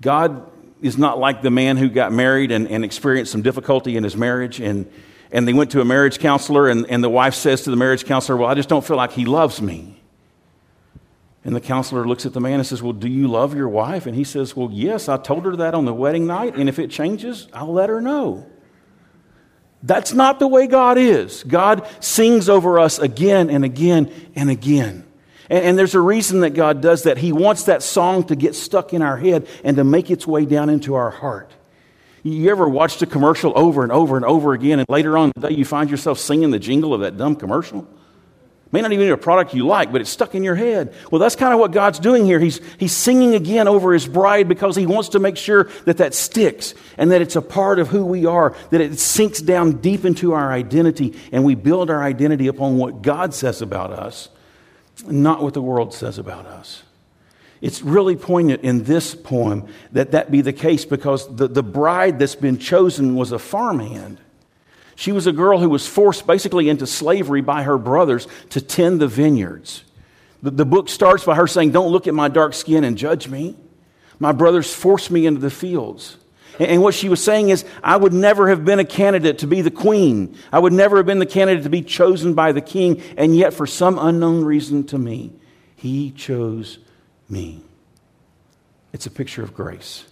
God 0.00 0.50
is 0.82 0.98
not 0.98 1.18
like 1.18 1.42
the 1.42 1.50
man 1.50 1.76
who 1.76 1.88
got 1.88 2.12
married 2.12 2.50
and, 2.50 2.68
and 2.68 2.84
experienced 2.84 3.32
some 3.32 3.42
difficulty 3.42 3.96
in 3.96 4.04
his 4.04 4.16
marriage, 4.16 4.60
and, 4.60 4.90
and 5.32 5.48
they 5.48 5.52
went 5.52 5.70
to 5.72 5.80
a 5.80 5.84
marriage 5.84 6.18
counselor, 6.18 6.68
and, 6.68 6.88
and 6.90 7.02
the 7.02 7.10
wife 7.10 7.34
says 7.34 7.62
to 7.62 7.70
the 7.70 7.76
marriage 7.76 8.04
counselor, 8.04 8.36
Well, 8.36 8.48
I 8.48 8.54
just 8.54 8.68
don't 8.68 8.84
feel 8.84 8.96
like 8.96 9.12
he 9.12 9.24
loves 9.24 9.62
me. 9.62 10.00
And 11.44 11.54
the 11.54 11.60
counselor 11.60 12.06
looks 12.06 12.24
at 12.24 12.32
the 12.32 12.40
man 12.40 12.54
and 12.54 12.66
says, 12.66 12.82
Well, 12.82 12.94
do 12.94 13.08
you 13.08 13.28
love 13.28 13.54
your 13.54 13.68
wife? 13.68 14.06
And 14.06 14.16
he 14.16 14.24
says, 14.24 14.56
Well, 14.56 14.70
yes, 14.72 15.08
I 15.08 15.16
told 15.16 15.44
her 15.44 15.56
that 15.56 15.74
on 15.74 15.84
the 15.84 15.94
wedding 15.94 16.26
night, 16.26 16.56
and 16.56 16.68
if 16.68 16.78
it 16.78 16.90
changes, 16.90 17.48
I'll 17.52 17.72
let 17.72 17.88
her 17.90 18.00
know. 18.00 18.46
That's 19.82 20.14
not 20.14 20.38
the 20.38 20.48
way 20.48 20.66
God 20.66 20.96
is. 20.96 21.44
God 21.44 21.86
sings 22.00 22.48
over 22.48 22.78
us 22.78 22.98
again 22.98 23.50
and 23.50 23.64
again 23.64 24.10
and 24.34 24.48
again. 24.48 25.04
And, 25.50 25.64
and, 25.64 25.78
there's 25.78 25.94
a 25.94 26.00
reason 26.00 26.40
that 26.40 26.50
God 26.50 26.80
does 26.80 27.02
that. 27.02 27.18
He 27.18 27.32
wants 27.32 27.64
that 27.64 27.82
song 27.82 28.24
to 28.24 28.36
get 28.36 28.54
stuck 28.54 28.94
in 28.94 29.02
our 29.02 29.16
head 29.16 29.46
and 29.62 29.76
to 29.76 29.84
make 29.84 30.10
its 30.10 30.26
way 30.26 30.44
down 30.44 30.70
into 30.70 30.94
our 30.94 31.10
heart. 31.10 31.50
You 32.22 32.50
ever 32.50 32.66
watched 32.66 33.02
a 33.02 33.06
commercial 33.06 33.52
over 33.54 33.82
and 33.82 33.92
over 33.92 34.16
and 34.16 34.24
over 34.24 34.54
again, 34.54 34.78
and 34.78 34.88
later 34.88 35.18
on 35.18 35.30
the 35.34 35.48
day 35.48 35.54
you 35.54 35.66
find 35.66 35.90
yourself 35.90 36.18
singing 36.18 36.50
the 36.50 36.58
jingle 36.58 36.94
of 36.94 37.02
that 37.02 37.18
dumb 37.18 37.36
commercial? 37.36 37.86
May 38.74 38.80
not 38.80 38.90
even 38.92 39.06
be 39.06 39.10
a 39.10 39.16
product 39.16 39.54
you 39.54 39.64
like, 39.64 39.92
but 39.92 40.00
it's 40.00 40.10
stuck 40.10 40.34
in 40.34 40.42
your 40.42 40.56
head. 40.56 40.94
Well, 41.12 41.20
that's 41.20 41.36
kind 41.36 41.54
of 41.54 41.60
what 41.60 41.70
God's 41.70 42.00
doing 42.00 42.24
here. 42.24 42.40
He's, 42.40 42.60
he's 42.76 42.92
singing 42.92 43.36
again 43.36 43.68
over 43.68 43.92
his 43.92 44.04
bride 44.04 44.48
because 44.48 44.74
he 44.74 44.84
wants 44.84 45.10
to 45.10 45.20
make 45.20 45.36
sure 45.36 45.70
that 45.84 45.98
that 45.98 46.12
sticks 46.12 46.74
and 46.98 47.12
that 47.12 47.22
it's 47.22 47.36
a 47.36 47.40
part 47.40 47.78
of 47.78 47.86
who 47.86 48.04
we 48.04 48.26
are, 48.26 48.56
that 48.70 48.80
it 48.80 48.98
sinks 48.98 49.40
down 49.40 49.74
deep 49.74 50.04
into 50.04 50.32
our 50.32 50.50
identity 50.50 51.14
and 51.30 51.44
we 51.44 51.54
build 51.54 51.88
our 51.88 52.02
identity 52.02 52.48
upon 52.48 52.76
what 52.76 53.00
God 53.00 53.32
says 53.32 53.62
about 53.62 53.92
us, 53.92 54.28
not 55.06 55.42
what 55.42 55.54
the 55.54 55.62
world 55.62 55.92
says 55.92 56.18
about 56.18 56.46
us. 56.46 56.82
It's 57.60 57.82
really 57.82 58.16
poignant 58.16 58.62
in 58.62 58.84
this 58.84 59.14
poem 59.14 59.66
that 59.92 60.10
that 60.12 60.30
be 60.30 60.42
the 60.42 60.52
case 60.52 60.84
because 60.84 61.34
the, 61.34 61.48
the 61.48 61.62
bride 61.62 62.18
that's 62.18 62.34
been 62.34 62.58
chosen 62.58 63.14
was 63.14 63.32
a 63.32 63.38
farmhand. 63.38 64.18
She 64.96 65.12
was 65.12 65.26
a 65.26 65.32
girl 65.32 65.58
who 65.58 65.70
was 65.70 65.86
forced 65.86 66.26
basically 66.26 66.68
into 66.68 66.86
slavery 66.86 67.40
by 67.40 67.62
her 67.62 67.78
brothers 67.78 68.28
to 68.50 68.60
tend 68.60 69.00
the 69.00 69.08
vineyards. 69.08 69.82
The, 70.42 70.50
the 70.50 70.66
book 70.66 70.88
starts 70.88 71.24
by 71.24 71.34
her 71.36 71.46
saying, 71.46 71.72
Don't 71.72 71.90
look 71.90 72.06
at 72.06 72.14
my 72.14 72.28
dark 72.28 72.54
skin 72.54 72.84
and 72.84 72.98
judge 72.98 73.28
me. 73.28 73.56
My 74.18 74.32
brothers 74.32 74.72
forced 74.72 75.10
me 75.10 75.26
into 75.26 75.40
the 75.40 75.50
fields. 75.50 76.18
And, 76.58 76.82
what 76.82 76.94
she 76.94 77.08
was 77.08 77.22
saying 77.22 77.48
is, 77.48 77.64
I 77.82 77.96
would 77.96 78.12
never 78.12 78.48
have 78.48 78.64
been 78.64 78.78
a 78.78 78.84
candidate 78.84 79.38
to 79.38 79.46
be 79.46 79.60
the 79.60 79.70
queen. 79.70 80.36
I 80.52 80.58
would 80.58 80.72
never 80.72 80.98
have 80.98 81.06
been 81.06 81.18
the 81.18 81.26
candidate 81.26 81.64
to 81.64 81.70
be 81.70 81.82
chosen 81.82 82.34
by 82.34 82.52
the 82.52 82.60
king. 82.60 83.02
And 83.16 83.36
yet, 83.36 83.54
for 83.54 83.66
some 83.66 83.98
unknown 83.98 84.44
reason 84.44 84.84
to 84.88 84.98
me, 84.98 85.32
he 85.74 86.10
chose 86.12 86.78
me. 87.28 87.62
It's 88.92 89.06
a 89.06 89.10
picture 89.10 89.42
of 89.42 89.54
grace. 89.54 90.04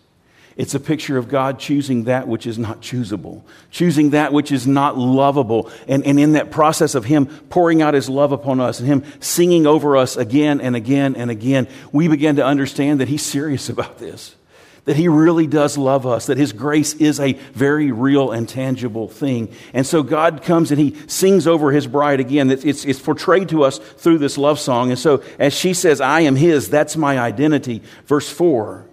It's 0.57 0.75
a 0.75 0.81
picture 0.81 1.17
of 1.17 1.29
God 1.29 1.59
choosing 1.59 2.05
that 2.05 2.29
which 2.29 2.47
is 2.47 2.59
not 2.59 2.83
choosable, 2.83 3.43
choosing 3.71 4.11
that 4.11 4.33
which 4.33 4.53
is 4.53 4.67
not 4.67 4.99
lovable. 4.99 5.71
And, 5.89 6.05
and 6.05 6.21
in 6.21 6.33
that 6.33 6.51
process 6.51 6.95
of 6.95 7.05
Him 7.05 7.27
pouring 7.27 7.81
out 7.81 7.95
His 7.95 8.09
love 8.09 8.33
upon 8.33 8.61
us 8.61 8.79
and 8.79 8.89
Him 8.89 9.05
singing 9.21 9.67
over 9.67 9.97
us 9.97 10.17
again 10.17 10.61
and 10.61 10.77
again 10.77 11.17
and 11.17 11.31
again, 11.31 11.69
we 11.91 12.09
begin 12.09 12.37
to 12.37 12.45
understand 12.45 13.01
that 13.01 13.09
He's 13.09 13.25
serious 13.25 13.69
about 13.69 13.99
this, 13.99 14.35
that 14.85 14.97
He 14.97 15.09
really 15.09 15.47
does 15.47 15.79
love 15.79 16.07
us, 16.07 16.27
that 16.27 16.39
His 16.39 16.53
grace 16.53 16.95
is 16.95 17.21
a 17.21 17.33
very 17.55 17.93
real 17.93 18.33
and 18.33 18.49
tangible 18.49 19.09
thing. 19.09 19.55
And 19.73 19.87
so 19.87 20.03
God 20.03 20.43
comes 20.43 20.71
and 20.71 20.81
He 20.81 20.97
sings 21.07 21.47
over 21.47 21.71
His 21.73 21.87
bride 21.87 22.21
again. 22.21 22.51
It's, 22.51 22.65
it's, 22.65 22.85
it's 22.85 23.01
portrayed 23.01 23.49
to 23.51 23.65
us 23.65 23.79
through 23.79 24.19
this 24.19 24.39
love 24.39 24.59
song. 24.59 24.91
And 24.91 24.99
so 24.99 25.23
as 25.39 25.55
she 25.55 25.75
says, 25.75 26.01
I 26.01 26.21
am 26.21 26.37
His, 26.37 26.69
that's 26.69 26.97
my 26.97 27.19
identity. 27.19 27.83
Verse 28.07 28.29
4 28.29 28.87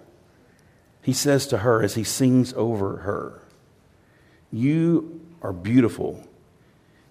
he 1.02 1.12
says 1.12 1.46
to 1.48 1.58
her 1.58 1.82
as 1.82 1.94
he 1.94 2.04
sings 2.04 2.52
over 2.52 2.98
her, 2.98 3.42
You 4.52 5.20
are 5.42 5.52
beautiful 5.52 6.22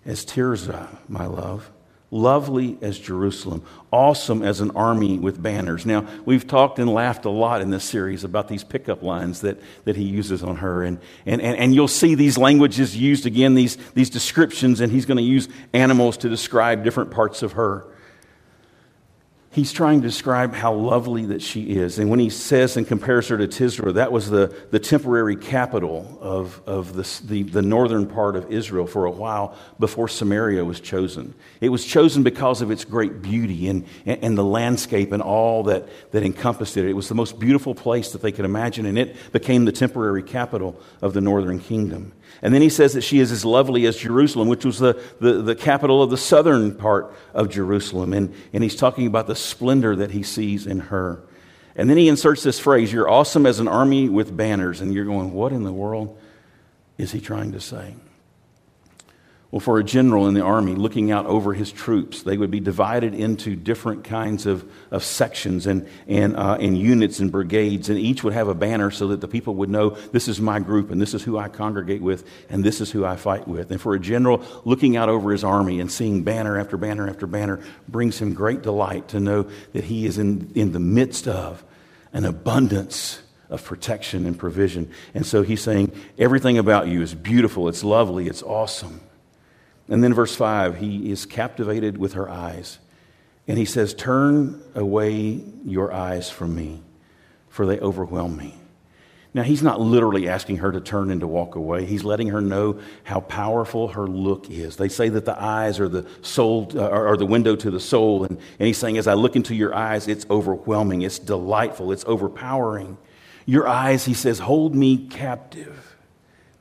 as 0.05 0.25
Tirzah, 0.25 0.93
uh, 0.93 0.95
my 1.07 1.25
love, 1.25 1.71
lovely 2.11 2.77
as 2.81 2.97
Jerusalem, 2.97 3.63
awesome 3.91 4.41
as 4.41 4.61
an 4.61 4.71
army 4.71 5.19
with 5.19 5.41
banners. 5.41 5.85
Now, 5.85 6.07
we've 6.25 6.47
talked 6.47 6.79
and 6.79 6.91
laughed 6.91 7.25
a 7.25 7.29
lot 7.29 7.61
in 7.61 7.69
this 7.69 7.83
series 7.83 8.23
about 8.23 8.47
these 8.47 8.63
pickup 8.63 9.03
lines 9.03 9.41
that, 9.41 9.59
that 9.85 9.95
he 9.95 10.03
uses 10.03 10.41
on 10.41 10.57
her. 10.57 10.83
And, 10.83 10.99
and, 11.25 11.41
and, 11.41 11.57
and 11.57 11.75
you'll 11.75 11.87
see 11.87 12.15
these 12.15 12.37
languages 12.37 12.97
used 12.97 13.25
again, 13.25 13.53
these, 13.53 13.77
these 13.93 14.09
descriptions, 14.09 14.81
and 14.81 14.91
he's 14.91 15.05
going 15.05 15.17
to 15.17 15.23
use 15.23 15.47
animals 15.73 16.17
to 16.17 16.29
describe 16.29 16.83
different 16.83 17.11
parts 17.11 17.43
of 17.43 17.53
her 17.53 17.85
he's 19.51 19.71
trying 19.71 20.01
to 20.01 20.07
describe 20.07 20.53
how 20.53 20.73
lovely 20.73 21.25
that 21.25 21.41
she 21.41 21.63
is. 21.71 21.97
And 21.97 22.09
when 22.09 22.19
he 22.19 22.29
says 22.29 22.77
and 22.77 22.87
compares 22.87 23.27
her 23.29 23.37
to 23.37 23.47
Tirzah, 23.47 23.95
that 23.95 24.11
was 24.11 24.29
the, 24.29 24.55
the 24.69 24.79
temporary 24.79 25.35
capital 25.35 26.17
of, 26.21 26.61
of 26.67 26.93
the, 26.93 27.21
the, 27.25 27.43
the, 27.43 27.61
northern 27.61 28.05
part 28.05 28.35
of 28.35 28.51
Israel 28.51 28.85
for 28.85 29.05
a 29.05 29.11
while 29.11 29.55
before 29.79 30.07
Samaria 30.07 30.63
was 30.63 30.79
chosen. 30.79 31.33
It 31.61 31.69
was 31.69 31.83
chosen 31.83 32.21
because 32.21 32.61
of 32.61 32.69
its 32.69 32.85
great 32.85 33.21
beauty 33.21 33.67
and, 33.67 33.85
and, 34.05 34.23
and 34.23 34.37
the 34.37 34.43
landscape 34.43 35.11
and 35.11 35.21
all 35.21 35.63
that, 35.63 35.87
that 36.11 36.23
encompassed 36.23 36.77
it. 36.77 36.85
It 36.85 36.93
was 36.93 37.09
the 37.09 37.15
most 37.15 37.39
beautiful 37.39 37.73
place 37.73 38.11
that 38.11 38.21
they 38.21 38.31
could 38.31 38.45
imagine, 38.45 38.85
and 38.85 38.97
it 38.97 39.15
became 39.31 39.65
the 39.65 39.71
temporary 39.71 40.23
capital 40.23 40.79
of 41.01 41.13
the 41.13 41.21
northern 41.21 41.59
kingdom. 41.59 42.13
And 42.41 42.53
then 42.53 42.61
he 42.61 42.69
says 42.69 42.93
that 42.93 43.01
she 43.01 43.19
is 43.19 43.31
as 43.31 43.43
lovely 43.43 43.85
as 43.85 43.97
Jerusalem, 43.97 44.47
which 44.47 44.65
was 44.65 44.79
the, 44.79 45.01
the, 45.19 45.41
the, 45.41 45.55
capital 45.55 46.01
of 46.01 46.09
the 46.09 46.17
southern 46.17 46.73
part 46.75 47.13
of 47.33 47.49
Jerusalem. 47.49 48.13
And, 48.13 48.33
and 48.53 48.63
he's 48.63 48.75
talking 48.75 49.07
about 49.07 49.27
the 49.27 49.35
splendor 49.35 49.95
that 49.97 50.11
he 50.11 50.23
sees 50.23 50.65
in 50.65 50.79
her. 50.79 51.21
And 51.75 51.89
then 51.89 51.97
he 51.97 52.07
inserts 52.07 52.43
this 52.43 52.59
phrase, 52.59 52.91
You're 52.91 53.09
awesome 53.09 53.45
as 53.45 53.59
an 53.59 53.67
army 53.67 54.09
with 54.09 54.35
banners. 54.35 54.81
And 54.81 54.93
you're 54.93 55.05
going, 55.05 55.33
What 55.33 55.51
in 55.51 55.63
the 55.63 55.73
world 55.73 56.17
is 56.97 57.11
he 57.11 57.19
trying 57.21 57.51
to 57.53 57.59
say? 57.59 57.95
Well, 59.51 59.59
for 59.59 59.79
a 59.79 59.83
general 59.83 60.27
in 60.27 60.35
the 60.35 60.43
army 60.43 60.75
looking 60.75 61.09
out 61.09 61.25
over 61.25 61.55
his 61.55 61.71
troops, 61.71 62.21
they 62.21 62.37
would 62.37 62.51
be 62.51 62.59
divided 62.59 63.15
into 63.15 63.55
different 63.55 64.03
kinds 64.03 64.45
of, 64.45 64.63
of 64.91 65.03
sections 65.03 65.65
and, 65.65 65.87
and, 66.07 66.35
uh, 66.35 66.57
and 66.59 66.77
units 66.77 67.19
and 67.19 67.31
brigades, 67.31 67.89
and 67.89 67.97
each 67.97 68.23
would 68.23 68.33
have 68.33 68.47
a 68.47 68.53
banner 68.53 68.91
so 68.91 69.07
that 69.07 69.21
the 69.21 69.27
people 69.27 69.55
would 69.55 69.69
know 69.69 69.89
this 70.11 70.27
is 70.27 70.39
my 70.39 70.59
group 70.59 70.91
and 70.91 71.01
this 71.01 71.15
is 71.15 71.23
who 71.23 71.35
I 71.35 71.47
congregate 71.47 72.03
with 72.03 72.27
and 72.47 72.63
this 72.63 72.79
is 72.79 72.91
who 72.91 73.03
I 73.03 73.15
fight 73.15 73.47
with. 73.47 73.71
And 73.71 73.81
for 73.81 73.95
a 73.95 73.99
general 73.99 74.43
looking 74.65 74.95
out 74.95 75.09
over 75.09 75.31
his 75.31 75.43
army 75.43 75.79
and 75.79 75.91
seeing 75.91 76.21
banner 76.21 76.59
after 76.59 76.77
banner 76.77 77.09
after 77.09 77.25
banner 77.25 77.59
brings 77.87 78.19
him 78.21 78.35
great 78.35 78.61
delight 78.61 79.07
to 79.09 79.19
know 79.19 79.49
that 79.73 79.85
he 79.85 80.05
is 80.05 80.19
in, 80.19 80.51
in 80.53 80.73
the 80.73 80.79
midst 80.79 81.27
of 81.27 81.63
an 82.13 82.23
abundance 82.23 83.19
of 83.49 83.63
protection 83.63 84.27
and 84.27 84.37
provision. 84.37 84.91
And 85.15 85.25
so 85.25 85.41
he's 85.41 85.63
saying, 85.63 85.91
everything 86.19 86.59
about 86.59 86.87
you 86.87 87.01
is 87.01 87.15
beautiful, 87.15 87.67
it's 87.67 87.83
lovely, 87.83 88.27
it's 88.27 88.43
awesome. 88.43 89.01
And 89.89 90.03
then 90.03 90.13
verse 90.13 90.35
5, 90.35 90.77
he 90.77 91.11
is 91.11 91.25
captivated 91.25 91.97
with 91.97 92.13
her 92.13 92.29
eyes. 92.29 92.79
And 93.47 93.57
he 93.57 93.65
says, 93.65 93.93
Turn 93.95 94.61
away 94.75 95.43
your 95.65 95.91
eyes 95.91 96.29
from 96.29 96.55
me, 96.55 96.83
for 97.49 97.65
they 97.65 97.79
overwhelm 97.79 98.37
me. 98.37 98.55
Now, 99.31 99.43
he's 99.43 99.61
not 99.61 99.79
literally 99.79 100.27
asking 100.27 100.57
her 100.57 100.71
to 100.71 100.81
turn 100.81 101.11
and 101.11 101.21
to 101.21 101.27
walk 101.27 101.55
away. 101.55 101.85
He's 101.85 102.03
letting 102.03 102.29
her 102.29 102.41
know 102.41 102.79
how 103.03 103.19
powerful 103.19 103.89
her 103.89 104.07
look 104.07 104.49
is. 104.49 104.75
They 104.75 104.89
say 104.89 105.09
that 105.09 105.25
the 105.25 105.39
eyes 105.39 105.79
are 105.79 105.87
the 105.87 106.07
soul, 106.23 106.71
uh, 106.73 106.89
are 106.89 107.15
the 107.15 107.27
window 107.27 107.55
to 107.55 107.69
the 107.69 107.79
soul. 107.79 108.23
And, 108.23 108.39
and 108.59 108.67
he's 108.67 108.79
saying, 108.79 108.97
as 108.97 109.05
I 109.05 109.13
look 109.13 109.35
into 109.35 109.53
your 109.53 109.73
eyes, 109.75 110.07
it's 110.07 110.25
overwhelming, 110.31 111.03
it's 111.03 111.19
delightful, 111.19 111.91
it's 111.91 112.05
overpowering. 112.05 112.97
Your 113.45 113.67
eyes, 113.67 114.05
he 114.05 114.15
says, 114.15 114.39
hold 114.39 114.75
me 114.75 115.07
captive. 115.07 115.95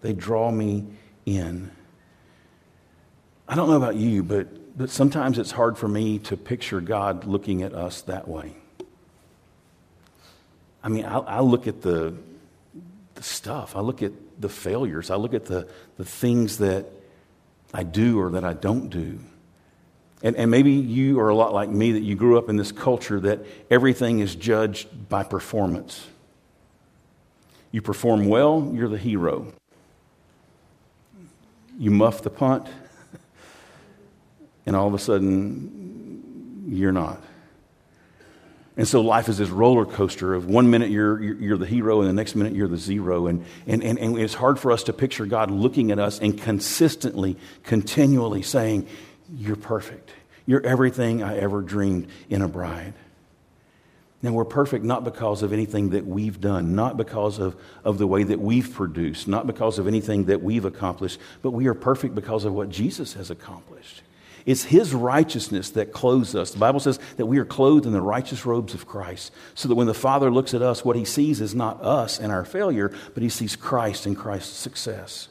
They 0.02 0.12
draw 0.12 0.50
me 0.50 0.87
in. 1.25 1.70
I 3.49 3.55
don't 3.55 3.71
know 3.71 3.76
about 3.76 3.97
you, 3.97 4.23
but, 4.23 4.76
but 4.76 4.90
sometimes 4.90 5.38
it's 5.38 5.50
hard 5.50 5.78
for 5.78 5.88
me 5.88 6.19
to 6.21 6.37
picture 6.37 6.83
God 6.83 7.25
looking 7.25 7.62
at 7.62 7.73
us 7.73 8.02
that 8.02 8.28
way. 8.28 8.52
I 10.85 10.88
mean, 10.88 11.07
I, 11.07 11.19
I 11.19 11.40
look 11.40 11.67
at 11.67 11.81
the, 11.81 12.14
the 13.14 13.23
stuff. 13.23 13.75
I 13.75 13.81
look 13.81 14.02
at 14.02 14.12
the 14.38 14.50
failures. 14.50 15.11
I 15.11 15.17
look 15.17 15.33
at 15.33 15.47
the, 15.47 15.67
the 15.97 16.05
things 16.05 16.59
that 16.59 16.87
I 17.73 17.85
do 17.85 18.21
or 18.21 18.31
that 18.33 18.45
I 18.45 18.52
don't 18.52 18.90
do. 18.90 19.19
And, 20.23 20.37
and 20.37 20.50
maybe 20.50 20.73
you 20.73 21.19
are 21.21 21.31
a 21.31 21.35
lot 21.35 21.55
like 21.55 21.71
me 21.71 21.93
that 21.93 22.02
you 22.02 22.17
grew 22.17 22.37
up 22.37 22.50
in 22.50 22.57
this 22.57 22.73
culture 22.73 23.21
that 23.21 23.40
everything 23.71 24.19
is 24.19 24.35
judged 24.35 25.09
by 25.09 25.23
performance. 25.23 26.07
You 27.71 27.81
perform 27.81 28.28
well, 28.28 28.71
you're 28.75 28.88
the 28.88 28.99
hero. 28.99 29.52
You 31.78 31.90
muff 31.90 32.23
the 32.23 32.31
punt, 32.31 32.67
and 34.68 34.76
all 34.76 34.87
of 34.87 34.92
a 34.92 34.98
sudden, 34.98 36.66
you're 36.68 36.92
not. 36.92 37.22
And 38.76 38.87
so 38.87 39.00
life 39.00 39.30
is 39.30 39.38
this 39.38 39.48
roller 39.48 39.87
coaster 39.87 40.34
of 40.34 40.44
one 40.44 40.68
minute 40.70 40.90
you're, 40.90 41.22
you're, 41.22 41.56
the 41.56 41.64
hero 41.64 42.00
and 42.00 42.08
the 42.08 42.12
next 42.12 42.34
minute 42.34 42.52
you're 42.52 42.68
the 42.68 42.76
zero. 42.76 43.28
And, 43.28 43.46
and, 43.66 43.82
and, 43.82 43.98
and 43.98 44.18
it's 44.18 44.34
hard 44.34 44.58
for 44.58 44.70
us 44.70 44.82
to 44.82 44.92
picture 44.92 45.25
God 45.25 45.50
looking 45.50 45.90
at 45.90 45.98
us 45.98 46.18
and 46.18 46.38
consistently, 46.38 47.38
continually 47.62 48.42
saying, 48.42 48.87
You're 49.34 49.56
perfect. 49.56 50.10
You're 50.44 50.64
everything 50.66 51.22
I 51.22 51.38
ever 51.38 51.62
dreamed 51.62 52.08
in 52.28 52.42
a 52.42 52.48
bride. 52.48 52.92
Now, 54.20 54.32
we're 54.32 54.44
perfect 54.44 54.84
not 54.84 55.02
because 55.02 55.42
of 55.42 55.54
anything 55.54 55.90
that 55.90 56.06
we've 56.06 56.38
done, 56.38 56.75
not 56.75 56.98
because 56.98 57.38
of, 57.38 57.56
of 57.84 57.96
the 57.96 58.06
way 58.06 58.22
that 58.22 58.38
we've 58.38 58.70
produced, 58.70 59.28
not 59.28 59.46
because 59.46 59.78
of 59.78 59.87
anything 59.87 60.25
that 60.26 60.42
we've 60.42 60.66
accomplished, 60.66 61.18
but 61.40 61.52
we 61.52 61.68
are 61.68 61.75
perfect 61.75 62.14
because 62.14 62.44
of 62.44 62.52
what 62.52 62.68
Jesus 62.68 63.14
has 63.14 63.30
accomplished. 63.30 64.02
It's 64.49 64.64
His 64.64 64.95
righteousness 64.95 65.69
that 65.73 65.93
clothes 65.93 66.35
us. 66.35 66.52
The 66.52 66.59
Bible 66.59 66.81
says 66.81 66.99
that 67.19 67.26
we 67.26 67.37
are 67.37 67.45
clothed 67.45 67.85
in 67.85 67.93
the 67.93 68.00
righteous 68.00 68.47
robes 68.47 68.73
of 68.73 68.87
Christ, 68.87 69.31
so 69.55 69.69
that 69.69 69.75
when 69.75 69.87
the 69.87 69.93
Father 69.93 70.31
looks 70.31 70.55
at 70.55 70.62
us, 70.62 70.83
what 70.83 70.97
He 70.97 71.05
sees 71.05 71.43
is 71.43 71.55
not 71.55 71.83
us 71.83 72.19
and 72.19 72.33
our 72.33 72.47
failure, 72.47 72.90
but 73.12 73.23
He 73.23 73.28
sees 73.28 73.57
Christ 73.57 74.07
and 74.07 74.17
Christ's 74.17 74.57
success. 74.57 75.28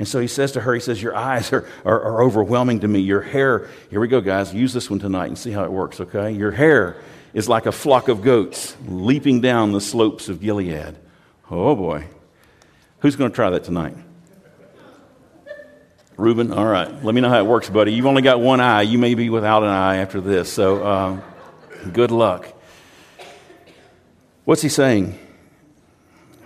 And 0.00 0.08
so 0.08 0.18
he 0.20 0.26
says 0.26 0.50
to 0.52 0.60
her, 0.60 0.74
he 0.74 0.80
says, 0.80 1.00
Your 1.00 1.14
eyes 1.14 1.52
are, 1.52 1.64
are, 1.84 2.02
are, 2.02 2.22
overwhelming 2.22 2.80
to 2.80 2.88
me. 2.88 2.98
Your 2.98 3.22
hair, 3.22 3.68
here 3.88 4.00
we 4.00 4.08
go, 4.08 4.20
guys, 4.20 4.52
use 4.52 4.72
this 4.72 4.90
one 4.90 4.98
tonight 4.98 5.28
and 5.28 5.38
see 5.38 5.52
how 5.52 5.64
it 5.64 5.70
works, 5.72 6.00
okay? 6.00 6.32
Your 6.32 6.50
hair 6.50 6.96
is 7.32 7.48
like 7.48 7.66
a 7.66 7.72
flock 7.72 8.08
of 8.08 8.20
goats 8.20 8.76
leaping 8.86 9.40
down 9.40 9.72
the 9.72 9.80
slopes 9.80 10.28
of 10.28 10.40
Gilead. 10.40 10.96
Oh 11.50 11.74
boy. 11.76 12.08
Who's 12.98 13.16
going 13.16 13.30
to 13.30 13.34
try 13.34 13.48
that 13.48 13.64
tonight? 13.64 13.96
Reuben, 16.16 16.50
all 16.50 16.66
right. 16.66 17.04
Let 17.04 17.14
me 17.14 17.20
know 17.20 17.28
how 17.28 17.38
it 17.38 17.46
works, 17.46 17.68
buddy. 17.68 17.92
You've 17.92 18.06
only 18.06 18.22
got 18.22 18.40
one 18.40 18.60
eye. 18.60 18.82
You 18.82 18.98
may 18.98 19.14
be 19.14 19.28
without 19.28 19.62
an 19.62 19.68
eye 19.68 19.96
after 19.96 20.20
this. 20.20 20.50
So 20.50 20.86
um, 20.86 21.22
good 21.92 22.10
luck. 22.10 22.52
What's 24.44 24.62
he 24.62 24.70
saying? 24.70 25.18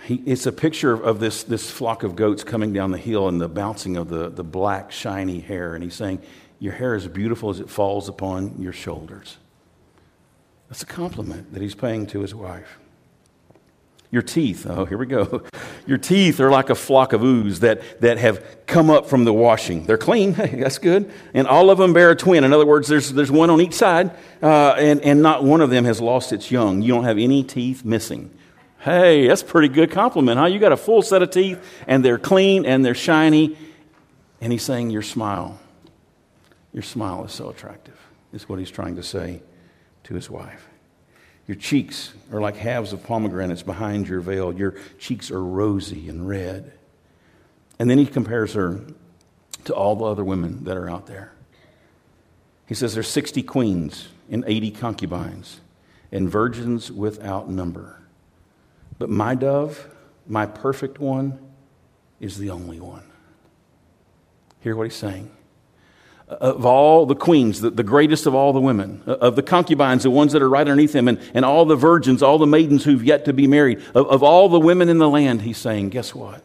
He, 0.07 0.17
it's 0.27 0.47
a 0.47 0.53
picture 0.53 0.93
of 0.93 1.21
this, 1.21 1.45
this 1.45 1.71
flock 1.71 2.03
of 2.03 2.17
goats 2.17 2.43
coming 2.43 2.73
down 2.73 2.91
the 2.91 2.99
hill 2.99 3.29
and 3.29 3.41
the 3.41 3.49
bouncing 3.49 3.97
of 3.97 4.09
the, 4.09 4.29
the 4.29 4.43
black, 4.43 4.91
shiny 4.91 5.39
hair. 5.39 5.75
And 5.75 5.85
he's 5.85 5.95
saying, 5.95 6.21
Your 6.59 6.73
hair 6.73 6.97
is 6.97 7.07
beautiful 7.07 7.51
as 7.51 7.61
it 7.61 7.71
falls 7.71 8.09
upon 8.09 8.61
your 8.61 8.73
shoulders. 8.73 9.37
That's 10.69 10.83
a 10.83 10.87
compliment 10.87 11.53
that 11.53 11.63
he's 11.63 11.77
paying 11.77 12.07
to 12.09 12.21
his 12.21 12.35
wife. 12.35 12.81
Your 14.13 14.23
teeth, 14.23 14.67
oh, 14.69 14.87
here 14.87 14.99
we 14.99 15.07
go. 15.07 15.45
Your 15.87 15.99
teeth 15.99 16.41
are 16.41 16.51
like 16.51 16.69
a 16.69 16.75
flock 16.75 17.13
of 17.13 17.23
ewes 17.23 17.61
that, 17.61 18.01
that 18.01 18.19
have 18.19 18.67
come 18.67 18.91
up 18.91 19.07
from 19.07 19.25
the 19.25 19.33
washing. 19.33 19.85
They're 19.85 19.99
clean, 19.99 20.33
that's 20.37 20.79
good. 20.79 21.13
And 21.33 21.47
all 21.47 21.71
of 21.71 21.79
them 21.79 21.93
bear 21.93 22.11
a 22.11 22.17
twin. 22.17 22.43
In 22.43 22.53
other 22.53 22.67
words, 22.67 22.89
there's, 22.89 23.13
there's 23.13 23.31
one 23.31 23.51
on 23.51 23.61
each 23.61 23.75
side, 23.75 24.11
uh, 24.43 24.71
and, 24.73 25.01
and 25.03 25.23
not 25.23 25.45
one 25.45 25.61
of 25.61 25.71
them 25.71 25.85
has 25.85 26.01
lost 26.01 26.33
its 26.33 26.51
young. 26.51 26.83
You 26.83 26.93
don't 26.93 27.05
have 27.05 27.19
any 27.19 27.45
teeth 27.45 27.85
missing. 27.85 28.37
Hey, 28.81 29.29
that's 29.29 29.43
pretty 29.45 29.69
good 29.69 29.93
compliment, 29.93 30.39
huh? 30.39 30.47
You 30.47 30.59
got 30.59 30.73
a 30.73 30.77
full 30.77 31.03
set 31.03 31.23
of 31.23 31.31
teeth, 31.31 31.63
and 31.87 32.05
they're 32.05 32.19
clean 32.19 32.65
and 32.65 32.85
they're 32.85 32.95
shiny. 32.95 33.57
And 34.41 34.51
he's 34.51 34.63
saying, 34.63 34.91
Your 34.91 35.03
smile, 35.03 35.61
your 36.73 36.83
smile 36.83 37.25
is 37.25 37.33
so 37.33 37.51
attractive, 37.51 37.99
is 38.33 38.49
what 38.49 38.59
he's 38.59 38.71
trying 38.71 38.97
to 38.97 39.03
say 39.03 39.43
to 40.05 40.15
his 40.15 40.31
wife. 40.31 40.70
Your 41.51 41.57
cheeks 41.57 42.15
are 42.31 42.41
like 42.41 42.55
halves 42.55 42.93
of 42.93 43.03
pomegranates 43.03 43.65
behind 43.65 44.07
your 44.07 44.21
veil. 44.21 44.55
Your 44.55 44.77
cheeks 45.01 45.33
are 45.33 45.43
rosy 45.43 46.09
and 46.09 46.29
red. 46.29 46.73
And 47.77 47.91
then 47.91 47.99
he 47.99 48.07
compares 48.07 48.53
her 48.53 48.81
to 49.65 49.75
all 49.75 49.97
the 49.97 50.05
other 50.05 50.25
women 50.25 50.63
that 50.63 50.77
are 50.77 50.89
out 50.89 51.07
there. 51.09 51.33
He 52.67 52.75
says 52.77 52.95
there's 52.95 53.09
60 53.09 53.43
queens 53.43 54.07
and 54.31 54.45
80 54.47 54.71
concubines 54.71 55.59
and 56.13 56.31
virgins 56.31 56.93
without 56.93 57.51
number. 57.51 58.01
But 59.01 59.11
my 59.11 59.35
dove, 59.35 59.89
my 60.29 60.47
perfect 60.47 61.01
one, 61.01 61.37
is 62.21 62.39
the 62.39 62.51
only 62.51 62.79
one. 62.79 63.11
Hear 64.61 64.77
what 64.77 64.85
he's 64.85 64.95
saying 64.95 65.33
of 66.31 66.65
all 66.65 67.07
the 67.07 67.15
queens, 67.17 67.61
the, 67.61 67.71
the, 67.71 67.83
greatest 67.83 68.27
of 68.27 68.35
all 68.35 68.53
the 68.53 68.61
women, 68.61 69.03
of 69.07 69.35
the 69.35 69.43
concubines, 69.43 70.05
the 70.05 70.11
ones 70.11 70.33
that 70.33 70.41
are 70.43 70.49
right 70.49 70.61
underneath 70.61 70.95
him, 70.95 71.09
and, 71.09 71.21
and 71.35 71.45
all 71.45 71.65
the 71.65 71.75
virgins, 71.75 72.23
all 72.23 72.39
the 72.39 72.47
maidens 72.47 72.85
who've 72.85 73.03
yet 73.03 73.25
to 73.25 73.33
be 73.33 73.49
married, 73.49 73.83
of, 73.95 74.07
of 74.07 74.23
all 74.23 74.49
the 74.49 74.61
women 74.61 74.89
in 74.89 74.99
the 74.99 75.09
land, 75.09 75.43
he's 75.43 75.59
saying, 75.59 75.89
Guess 75.89 76.15
what? 76.15 76.43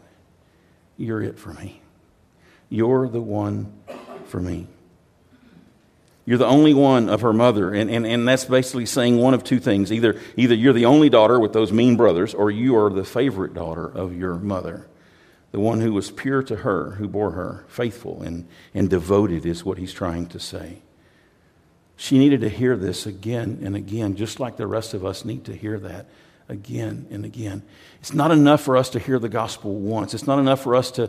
You're 0.96 1.22
it 1.22 1.38
for 1.38 1.52
me. 1.52 1.80
You're 2.68 3.08
the 3.08 3.20
one 3.20 3.72
for 4.26 4.40
me. 4.40 4.66
You're 6.24 6.38
the 6.38 6.46
only 6.46 6.74
one 6.74 7.08
of 7.08 7.20
her 7.20 7.32
mother. 7.32 7.72
And, 7.72 7.88
and, 7.88 8.04
and 8.04 8.26
that's 8.26 8.46
basically 8.46 8.86
saying 8.86 9.18
one 9.18 9.34
of 9.34 9.44
two 9.44 9.60
things. 9.60 9.92
Either, 9.92 10.20
either 10.36 10.56
you're 10.56 10.72
the 10.72 10.86
only 10.86 11.08
daughter 11.08 11.38
with 11.38 11.52
those 11.52 11.70
mean 11.70 11.96
brothers, 11.96 12.34
or 12.34 12.50
you 12.50 12.76
are 12.76 12.90
the 12.90 13.04
favorite 13.04 13.54
daughter 13.54 13.86
of 13.86 14.16
your 14.16 14.34
mother 14.34 14.88
the 15.56 15.60
one 15.60 15.80
who 15.80 15.94
was 15.94 16.10
pure 16.10 16.42
to 16.42 16.54
her, 16.54 16.90
who 16.98 17.08
bore 17.08 17.30
her, 17.30 17.64
faithful 17.66 18.20
and, 18.20 18.46
and 18.74 18.90
devoted, 18.90 19.46
is 19.46 19.64
what 19.64 19.78
he's 19.78 19.94
trying 19.94 20.26
to 20.26 20.38
say. 20.38 20.82
She 21.96 22.18
needed 22.18 22.42
to 22.42 22.50
hear 22.50 22.76
this 22.76 23.06
again 23.06 23.60
and 23.62 23.74
again, 23.74 24.16
just 24.16 24.38
like 24.38 24.58
the 24.58 24.66
rest 24.66 24.92
of 24.92 25.02
us 25.02 25.24
need 25.24 25.46
to 25.46 25.56
hear 25.56 25.78
that 25.78 26.10
again 26.46 27.06
and 27.10 27.24
again. 27.24 27.62
It's 28.00 28.12
not 28.12 28.32
enough 28.32 28.60
for 28.60 28.76
us 28.76 28.90
to 28.90 28.98
hear 28.98 29.18
the 29.18 29.30
gospel 29.30 29.74
once, 29.76 30.12
it's 30.12 30.26
not 30.26 30.38
enough 30.38 30.62
for 30.62 30.76
us 30.76 30.90
to. 30.90 31.08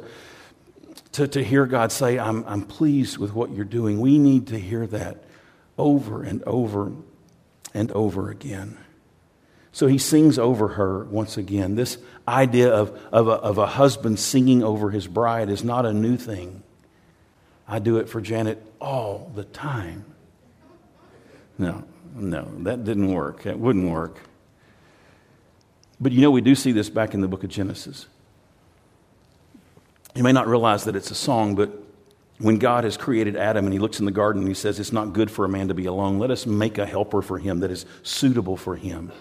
To, 1.13 1.27
to 1.27 1.44
hear 1.44 1.66
God 1.66 1.92
say, 1.92 2.20
I'm, 2.20 2.44
I'm 2.48 2.63
pleased 2.63 3.18
with 3.18 3.34
what 3.34 3.51
you're 3.51 3.66
doing. 3.66 4.00
We 4.00 4.18
need 4.18 4.48
to 4.48 4.60
hear 4.60 4.86
that 4.88 5.24
over 5.77 6.24
and 6.24 6.44
over 6.44 6.92
and 7.74 7.92
over 7.92 8.30
again. 8.30 8.77
So 9.77 9.86
he 9.86 10.00
sings 10.00 10.39
over 10.39 10.69
her 10.69 11.03
once 11.03 11.38
again. 11.38 11.75
This 11.75 12.00
idea 12.27 12.74
of, 12.74 13.00
of, 13.12 13.27
a, 13.27 13.34
of 13.34 13.60
a 13.60 13.67
husband 13.67 14.17
singing 14.17 14.63
over 14.63 14.89
his 14.89 15.05
bride 15.05 15.50
is 15.50 15.63
not 15.63 15.86
a 15.86 15.93
new 15.93 16.17
thing. 16.17 16.63
I 17.67 17.77
do 17.77 17.98
it 17.98 18.10
for 18.10 18.19
Janet 18.19 18.60
all 18.81 19.31
the 19.36 19.43
time. 19.43 20.03
No, 21.60 21.84
no, 22.15 22.50
that 22.63 22.86
didn't 22.86 23.13
work. 23.13 23.43
That 23.43 23.60
wouldn't 23.60 23.88
work. 23.91 24.19
But 26.01 26.12
you 26.12 26.22
know, 26.22 26.31
we 26.31 26.41
do 26.41 26.55
see 26.55 26.72
this 26.72 26.89
back 26.89 27.13
in 27.13 27.22
the 27.22 27.27
book 27.27 27.43
of 27.43 27.51
Genesis. 27.51 28.07
You 30.15 30.24
may 30.24 30.31
not 30.31 30.48
realize 30.48 30.86
that 30.86 30.96
it's 30.96 31.12
a 31.12 31.15
song, 31.15 31.53
but 31.53 31.69
when 32.39 32.57
God 32.57 32.84
has 32.84 32.98
created 32.98 33.36
Adam 33.36 33.67
and 33.67 33.74
he 33.74 33.77
looks 33.77 34.00
in 34.00 34.05
the 34.05 34.12
garden 34.12 34.41
and 34.41 34.50
he 34.50 34.55
says, 34.55 34.79
It's 34.79 34.91
not 34.91 35.13
good 35.13 35.29
for 35.29 35.46
a 35.46 35.50
man 35.50 35.67
to 35.67 35.75
be 35.75 35.86
alone, 35.86 36.17
let 36.17 36.31
us 36.31 36.48
make 36.48 36.79
a 36.79 36.86
helper 36.88 37.22
for 37.22 37.38
him 37.38 37.60
that 37.60 37.69
is 37.69 37.86
suitable 38.01 38.57
for 38.57 38.75
him. 38.75 39.12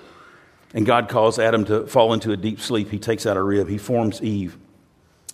And 0.77 0.85
God 0.85 1.09
calls 1.09 1.39
Adam 1.39 1.65
to 1.65 1.87
fall 1.87 2.13
into 2.13 2.33
a 2.33 2.37
deep 2.37 2.61
sleep. 2.61 2.91
He 2.91 2.99
takes 2.99 3.25
out 3.25 3.39
a 3.39 3.43
rib, 3.43 3.67
he 3.67 3.79
forms 3.79 4.23
Eve. 4.23 4.59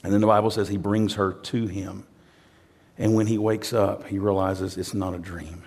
And 0.05 0.13
then 0.13 0.21
the 0.21 0.27
Bible 0.29 0.51
says 0.51 0.69
he 0.69 0.77
brings 0.77 1.15
her 1.15 1.33
to 1.33 1.67
him. 1.67 2.07
And 2.97 3.17
when 3.17 3.27
he 3.27 3.39
wakes 3.39 3.73
up, 3.73 4.07
he 4.07 4.21
realizes 4.21 4.77
it's 4.77 4.95
not 4.95 5.15
a 5.15 5.19
dream. 5.19 5.65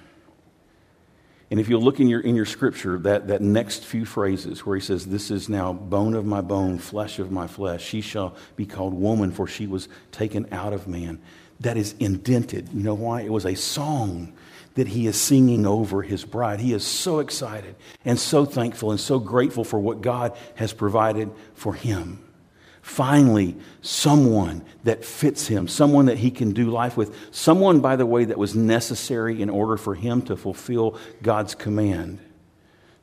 And 1.52 1.60
if 1.60 1.68
you 1.68 1.78
look 1.78 2.00
in 2.00 2.08
your, 2.08 2.22
in 2.22 2.36
your 2.36 2.46
scripture, 2.46 2.98
that, 3.00 3.28
that 3.28 3.42
next 3.42 3.84
few 3.84 4.06
phrases 4.06 4.66
where 4.66 4.78
he 4.78 4.82
says, 4.82 5.08
This 5.08 5.30
is 5.30 5.50
now 5.50 5.74
bone 5.74 6.14
of 6.14 6.26
my 6.26 6.40
bone, 6.40 6.80
flesh 6.80 7.20
of 7.20 7.30
my 7.30 7.46
flesh, 7.46 7.84
she 7.84 8.00
shall 8.00 8.34
be 8.56 8.66
called 8.66 8.94
woman, 8.94 9.32
for 9.32 9.46
she 9.46 9.68
was 9.68 9.90
taken 10.14 10.48
out 10.54 10.72
of 10.72 10.88
man. 10.88 11.20
That 11.60 11.76
is 11.76 11.96
indented. 12.00 12.70
You 12.72 12.82
know 12.82 12.96
why? 12.96 13.24
It 13.24 13.32
was 13.32 13.46
a 13.46 13.56
song 13.56 14.32
that 14.76 14.88
he 14.88 15.08
is 15.08 15.20
singing 15.20 15.66
over 15.66 16.02
his 16.02 16.24
bride. 16.24 16.60
He 16.60 16.74
is 16.74 16.86
so 16.86 17.20
excited 17.20 17.76
and 18.04 18.20
so 18.20 18.46
thankful 18.46 18.92
and 18.92 19.00
so 19.00 19.20
grateful 19.20 19.64
for 19.64 19.80
what 19.80 20.02
God 20.02 20.38
has 20.56 20.74
provided 20.74 21.32
for 21.54 21.74
him 21.74 22.26
finally 22.86 23.58
someone 23.82 24.64
that 24.84 25.04
fits 25.04 25.48
him, 25.48 25.68
someone 25.68 26.06
that 26.06 26.20
he 26.20 26.30
can 26.30 26.52
do 26.52 26.70
life 26.70 26.96
with, 26.96 27.16
someone, 27.34 27.80
by 27.80 27.96
the 27.96 28.06
way, 28.06 28.26
that 28.26 28.38
was 28.38 28.56
necessary 28.56 29.42
in 29.42 29.50
order 29.50 29.76
for 29.76 29.96
him 29.96 30.22
to 30.22 30.38
fulfill 30.38 30.96
God's 31.24 31.56
command 31.56 32.20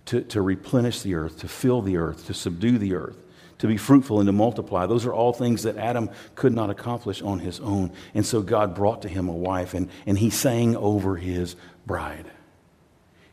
to, 0.04 0.22
to 0.22 0.40
replenish 0.40 1.02
the 1.02 1.16
earth, 1.16 1.40
to 1.40 1.48
fill 1.48 1.82
the 1.82 1.96
earth, 1.96 2.26
to 2.26 2.34
subdue 2.34 2.78
the 2.78 2.94
earth. 2.94 3.16
To 3.62 3.68
be 3.68 3.76
fruitful 3.76 4.18
and 4.18 4.26
to 4.26 4.32
multiply. 4.32 4.86
Those 4.86 5.06
are 5.06 5.14
all 5.14 5.32
things 5.32 5.62
that 5.62 5.76
Adam 5.76 6.10
could 6.34 6.52
not 6.52 6.68
accomplish 6.68 7.22
on 7.22 7.38
his 7.38 7.60
own. 7.60 7.92
And 8.12 8.26
so 8.26 8.42
God 8.42 8.74
brought 8.74 9.02
to 9.02 9.08
him 9.08 9.28
a 9.28 9.32
wife, 9.32 9.72
and, 9.72 9.88
and 10.04 10.18
he 10.18 10.30
sang 10.30 10.74
over 10.74 11.14
his 11.14 11.54
bride. 11.86 12.28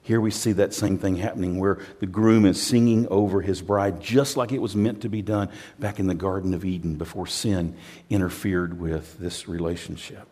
Here 0.03 0.21
we 0.21 0.29
see 0.29 0.51
that 0.51 0.75
same 0.75 0.99
thing 0.99 1.15
happening 1.15 1.57
where 1.57 1.79
the 1.99 2.05
groom 2.05 2.45
is 2.45 2.61
singing 2.61 3.07
over 3.07 3.41
his 3.41 3.63
bride 3.63 4.01
just 4.01 4.37
like 4.37 4.51
it 4.51 4.61
was 4.61 4.75
meant 4.75 5.01
to 5.01 5.09
be 5.09 5.23
done 5.23 5.49
back 5.79 5.99
in 5.99 6.05
the 6.05 6.13
Garden 6.13 6.53
of 6.53 6.63
Eden 6.63 6.93
before 6.93 7.25
sin 7.25 7.75
interfered 8.07 8.79
with 8.79 9.17
this 9.17 9.47
relationship. 9.47 10.27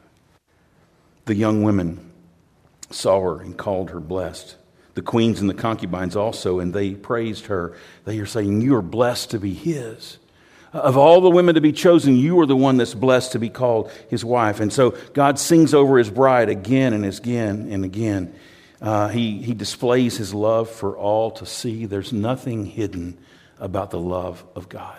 The 1.26 1.34
young 1.34 1.64
women 1.64 2.12
saw 2.92 3.20
her 3.22 3.42
and 3.42 3.58
called 3.58 3.90
her 3.90 4.00
blessed. 4.00 4.58
The 4.98 5.04
queens 5.04 5.42
and 5.42 5.48
the 5.48 5.54
concubines 5.54 6.16
also, 6.16 6.58
and 6.58 6.74
they 6.74 6.96
praised 6.96 7.46
her. 7.46 7.78
They 8.06 8.18
are 8.18 8.26
saying, 8.26 8.62
You 8.62 8.76
are 8.78 8.82
blessed 8.82 9.30
to 9.30 9.40
be 9.40 9.54
his. 9.54 10.18
Of 10.74 10.98
all 10.98 11.22
the 11.22 11.30
women 11.30 11.54
to 11.54 11.62
be 11.62 11.72
chosen, 11.72 12.16
you 12.16 12.40
are 12.40 12.48
the 12.48 12.56
one 12.56 12.78
that's 12.78 12.96
blessed 12.96 13.34
to 13.34 13.40
be 13.40 13.50
called 13.50 13.92
his 14.10 14.26
wife. 14.26 14.60
And 14.60 14.74
so 14.74 14.98
God 15.14 15.38
sings 15.38 15.76
over 15.76 16.00
his 16.00 16.10
bride 16.10 16.50
again 16.50 16.94
and 16.94 17.06
again 17.06 17.68
and 17.70 17.86
again. 17.86 18.34
Uh, 18.82 19.10
he, 19.10 19.40
he 19.44 19.54
displays 19.54 20.18
his 20.18 20.34
love 20.34 20.68
for 20.68 20.98
all 20.98 21.30
to 21.30 21.46
see. 21.46 21.86
There's 21.86 22.12
nothing 22.12 22.66
hidden 22.66 23.20
about 23.60 23.92
the 23.92 24.00
love 24.00 24.44
of 24.56 24.68
God. 24.68 24.98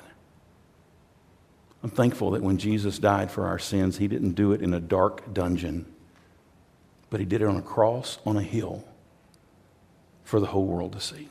I'm 1.83 1.91
thankful 1.91 2.31
that 2.31 2.43
when 2.45 2.59
Jesus 2.59 3.01
died 3.01 3.33
for 3.33 3.49
our 3.49 3.59
sins, 3.59 3.99
he 3.99 4.07
didn't 4.07 4.35
do 4.35 4.53
it 4.53 4.63
in 4.63 4.73
a 4.75 4.81
dark 4.81 5.35
dungeon, 5.35 5.93
but 7.11 7.19
he 7.19 7.27
did 7.27 7.43
it 7.43 7.49
on 7.49 7.57
a 7.57 7.63
cross 7.63 8.21
on 8.25 8.37
a 8.37 8.43
hill 8.43 8.85
for 10.29 10.41
the 10.41 10.47
whole 10.47 10.67
world 10.67 10.93
to 10.93 11.01
see. 11.01 11.27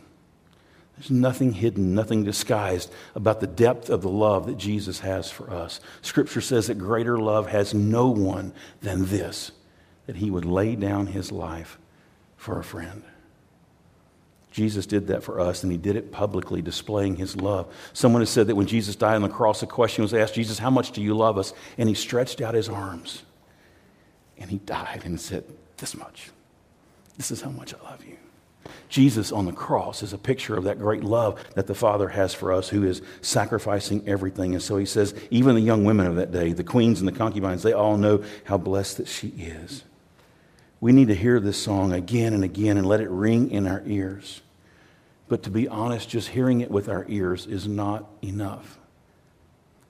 There's 0.97 1.11
nothing 1.11 1.53
hidden, 1.53 1.93
nothing 1.93 2.23
disguised 2.23 2.91
about 3.13 3.39
the 3.39 3.45
depth 3.45 3.91
of 3.91 4.01
the 4.01 4.09
love 4.09 4.47
that 4.47 4.57
Jesus 4.57 5.01
has 5.01 5.29
for 5.29 5.53
us. 5.53 5.79
Scripture 6.01 6.41
says 6.41 6.65
that 6.65 6.79
greater 6.79 7.19
love 7.19 7.47
has 7.47 7.75
no 7.75 8.09
one 8.09 8.53
than 8.81 9.05
this 9.05 9.51
that 10.07 10.15
he 10.15 10.31
would 10.31 10.45
lay 10.45 10.75
down 10.75 11.05
his 11.05 11.31
life 11.31 11.77
for 12.37 12.59
a 12.59 12.63
friend. 12.63 13.03
Jesus 14.49 14.87
did 14.87 15.07
that 15.07 15.21
for 15.21 15.39
us, 15.39 15.61
and 15.61 15.71
he 15.71 15.77
did 15.77 15.95
it 15.95 16.11
publicly, 16.11 16.63
displaying 16.63 17.17
his 17.17 17.35
love. 17.35 17.71
Someone 17.93 18.23
has 18.23 18.31
said 18.31 18.47
that 18.47 18.55
when 18.55 18.65
Jesus 18.65 18.95
died 18.95 19.15
on 19.15 19.21
the 19.21 19.29
cross, 19.29 19.61
a 19.61 19.67
question 19.67 20.01
was 20.01 20.13
asked 20.15 20.33
Jesus, 20.33 20.57
How 20.57 20.71
much 20.71 20.91
do 20.91 21.03
you 21.03 21.15
love 21.15 21.37
us? 21.37 21.53
And 21.77 21.87
he 21.87 21.93
stretched 21.93 22.41
out 22.41 22.55
his 22.55 22.67
arms 22.67 23.21
and 24.39 24.49
he 24.49 24.57
died 24.57 25.03
and 25.05 25.21
said, 25.21 25.43
This 25.75 25.95
much. 25.95 26.31
This 27.17 27.29
is 27.29 27.41
how 27.41 27.51
much 27.51 27.75
I 27.75 27.91
love 27.91 28.03
you. 28.03 28.17
Jesus 28.89 29.31
on 29.31 29.45
the 29.45 29.51
cross 29.51 30.03
is 30.03 30.13
a 30.13 30.17
picture 30.17 30.55
of 30.55 30.63
that 30.65 30.79
great 30.79 31.03
love 31.03 31.43
that 31.55 31.67
the 31.67 31.75
Father 31.75 32.09
has 32.09 32.33
for 32.33 32.51
us, 32.51 32.69
who 32.69 32.83
is 32.83 33.01
sacrificing 33.21 34.07
everything. 34.07 34.53
And 34.53 34.61
so 34.61 34.77
he 34.77 34.85
says, 34.85 35.13
even 35.31 35.55
the 35.55 35.61
young 35.61 35.83
women 35.83 36.07
of 36.07 36.15
that 36.15 36.31
day, 36.31 36.53
the 36.53 36.63
queens 36.63 36.99
and 36.99 37.07
the 37.07 37.11
concubines, 37.11 37.63
they 37.63 37.73
all 37.73 37.97
know 37.97 38.23
how 38.45 38.57
blessed 38.57 38.97
that 38.97 39.07
she 39.07 39.29
is. 39.29 39.83
We 40.79 40.91
need 40.91 41.07
to 41.07 41.15
hear 41.15 41.39
this 41.39 41.61
song 41.61 41.91
again 41.91 42.33
and 42.33 42.43
again 42.43 42.77
and 42.77 42.87
let 42.87 43.01
it 43.01 43.09
ring 43.09 43.49
in 43.51 43.67
our 43.67 43.81
ears. 43.85 44.41
But 45.27 45.43
to 45.43 45.49
be 45.49 45.67
honest, 45.67 46.07
just 46.09 46.29
hearing 46.29 46.61
it 46.61 46.71
with 46.71 46.87
our 46.87 47.05
ears 47.07 47.47
is 47.47 47.67
not 47.67 48.07
enough. 48.21 48.77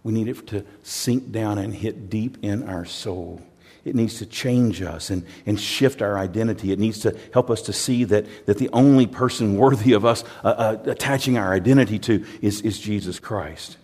We 0.03 0.13
need 0.13 0.29
it 0.29 0.47
to 0.47 0.65
sink 0.83 1.31
down 1.31 1.57
and 1.57 1.73
hit 1.73 2.09
deep 2.09 2.37
in 2.41 2.63
our 2.63 2.85
soul. 2.85 3.41
It 3.87 3.95
needs 3.95 4.17
to 4.19 4.25
change 4.25 4.81
us 4.81 5.09
and, 5.09 5.25
and 5.45 5.59
shift 5.59 6.01
our 6.01 6.17
identity. 6.17 6.71
It 6.71 6.79
needs 6.79 6.99
to 6.99 7.17
help 7.33 7.49
us 7.49 7.61
to 7.63 7.73
see 7.73 8.03
that, 8.05 8.25
that 8.45 8.57
the 8.57 8.69
only 8.73 9.07
person 9.07 9.57
worthy 9.57 9.93
of 9.93 10.05
us 10.05 10.23
uh, 10.43 10.47
uh, 10.47 10.77
attaching 10.85 11.37
our 11.37 11.53
identity 11.53 11.99
to 11.99 12.25
is, 12.41 12.61
is 12.61 12.79
Jesus 12.79 13.19
Christ. 13.19 13.77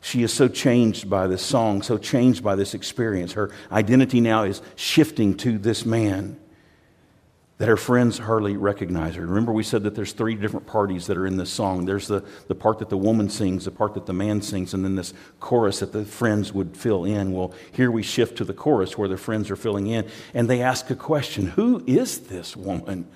She 0.00 0.22
is 0.22 0.32
so 0.32 0.46
changed 0.46 1.10
by 1.10 1.26
this 1.26 1.42
song, 1.42 1.82
so 1.82 1.98
changed 1.98 2.44
by 2.44 2.54
this 2.54 2.74
experience. 2.74 3.32
Her 3.32 3.50
identity 3.72 4.20
now 4.20 4.44
is 4.44 4.62
shifting 4.76 5.36
to 5.38 5.58
this 5.58 5.84
man 5.84 6.38
that 7.58 7.68
her 7.68 7.76
friends 7.76 8.18
hardly 8.18 8.54
recognize 8.56 9.14
her. 9.14 9.24
Remember, 9.24 9.52
we 9.52 9.62
said 9.62 9.82
that 9.84 9.94
there's 9.94 10.12
three 10.12 10.34
different 10.34 10.66
parties 10.66 11.06
that 11.06 11.16
are 11.16 11.26
in 11.26 11.38
this 11.38 11.50
song. 11.50 11.86
There's 11.86 12.06
the, 12.06 12.22
the 12.48 12.54
part 12.54 12.78
that 12.80 12.90
the 12.90 12.98
woman 12.98 13.30
sings, 13.30 13.64
the 13.64 13.70
part 13.70 13.94
that 13.94 14.04
the 14.04 14.12
man 14.12 14.42
sings, 14.42 14.74
and 14.74 14.84
then 14.84 14.94
this 14.94 15.14
chorus 15.40 15.80
that 15.80 15.92
the 15.92 16.04
friends 16.04 16.52
would 16.52 16.76
fill 16.76 17.06
in. 17.06 17.32
Well, 17.32 17.54
here 17.72 17.90
we 17.90 18.02
shift 18.02 18.36
to 18.38 18.44
the 18.44 18.52
chorus 18.52 18.98
where 18.98 19.08
the 19.08 19.16
friends 19.16 19.50
are 19.50 19.56
filling 19.56 19.86
in, 19.86 20.06
and 20.34 20.50
they 20.50 20.60
ask 20.60 20.90
a 20.90 20.94
question 20.94 21.46
Who 21.46 21.82
is 21.86 22.20
this 22.20 22.54
woman? 22.56 23.08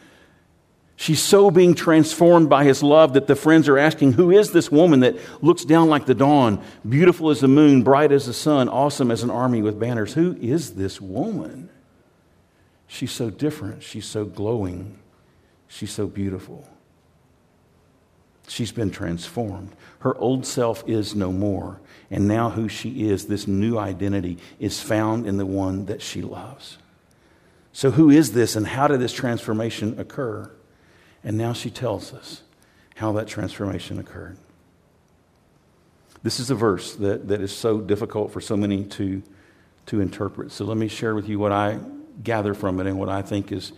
She's 0.97 1.23
so 1.23 1.51
being 1.51 1.75
transformed 1.75 2.51
by 2.51 2.65
his 2.65 2.83
love 2.83 3.15
that 3.15 3.27
the 3.27 3.37
friends 3.37 3.69
are 3.69 3.79
asking, 3.79 4.13
Who 4.15 4.31
is 4.31 4.53
this 4.53 4.71
woman 4.71 5.01
that 5.01 5.17
looks 5.43 5.67
down 5.67 5.89
like 5.89 6.07
the 6.07 6.15
dawn, 6.15 6.63
beautiful 6.87 7.31
as 7.31 7.41
the 7.41 7.49
moon, 7.49 7.83
bright 7.83 8.13
as 8.13 8.27
the 8.27 8.35
sun, 8.35 8.71
awesome 8.71 9.11
as 9.11 9.23
an 9.23 9.31
army 9.31 9.61
with 9.61 9.81
banners? 9.81 10.15
Who 10.15 10.37
is 10.41 10.75
this 10.75 10.99
woman? 10.99 11.71
She's 12.93 13.13
so 13.13 13.31
different. 13.31 13.85
She's 13.85 14.05
so 14.05 14.25
glowing. 14.25 14.99
She's 15.69 15.93
so 15.93 16.09
beautiful. 16.09 16.69
She's 18.49 18.73
been 18.73 18.91
transformed. 18.91 19.77
Her 20.01 20.19
old 20.19 20.45
self 20.45 20.83
is 20.89 21.15
no 21.15 21.31
more. 21.31 21.81
And 22.11 22.27
now, 22.27 22.51
who 22.51 22.69
she 22.69 23.09
is, 23.09 23.27
this 23.27 23.47
new 23.47 23.79
identity, 23.79 24.39
is 24.59 24.81
found 24.81 25.25
in 25.25 25.37
the 25.37 25.47
one 25.47 25.87
that 25.87 26.03
she 26.03 26.21
loves. 26.21 26.79
So, 27.73 27.93
who 27.93 28.11
is 28.11 28.33
this 28.33 28.57
and 28.57 28.67
how 28.67 28.89
did 28.89 28.99
this 28.99 29.13
transformation 29.13 29.97
occur? 30.01 30.51
And 31.23 31.39
now 31.39 31.53
she 31.53 31.71
tells 31.71 32.13
us 32.13 32.43
how 32.97 33.13
that 33.13 33.29
transformation 33.29 34.01
occurred. 34.01 34.37
This 36.25 36.41
is 36.41 36.51
a 36.51 36.57
verse 36.57 36.97
that, 36.97 37.29
that 37.29 37.41
is 37.41 37.57
so 37.57 37.81
difficult 37.81 38.33
for 38.33 38.41
so 38.41 38.57
many 38.57 38.83
to, 38.83 39.23
to 39.87 40.01
interpret. 40.01 40.51
So 40.51 40.65
let 40.65 40.77
me 40.77 40.89
share 40.89 41.15
with 41.15 41.29
you 41.29 41.39
what 41.39 41.53
I 41.53 41.79
gather 42.23 42.55
from 42.55 42.81
it 42.81 42.87
and 42.87 42.99
what 42.99 43.09
I 43.09 43.23
think 43.23 43.53
is, 43.53 43.73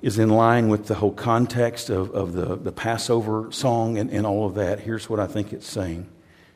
is 0.00 0.18
in 0.18 0.28
line 0.28 0.68
with 0.68 0.86
the 0.86 0.94
whole 0.94 1.12
context 1.12 1.90
of, 1.90 2.10
of 2.10 2.32
the, 2.32 2.56
the 2.56 2.72
Passover 2.72 3.50
song 3.52 3.98
and, 3.98 4.10
and 4.10 4.26
all 4.26 4.46
of 4.46 4.54
that. 4.54 4.80
Here's 4.80 5.08
what 5.08 5.20
I 5.20 5.26
think 5.26 5.52
it's 5.52 5.66
saying. 5.66 6.08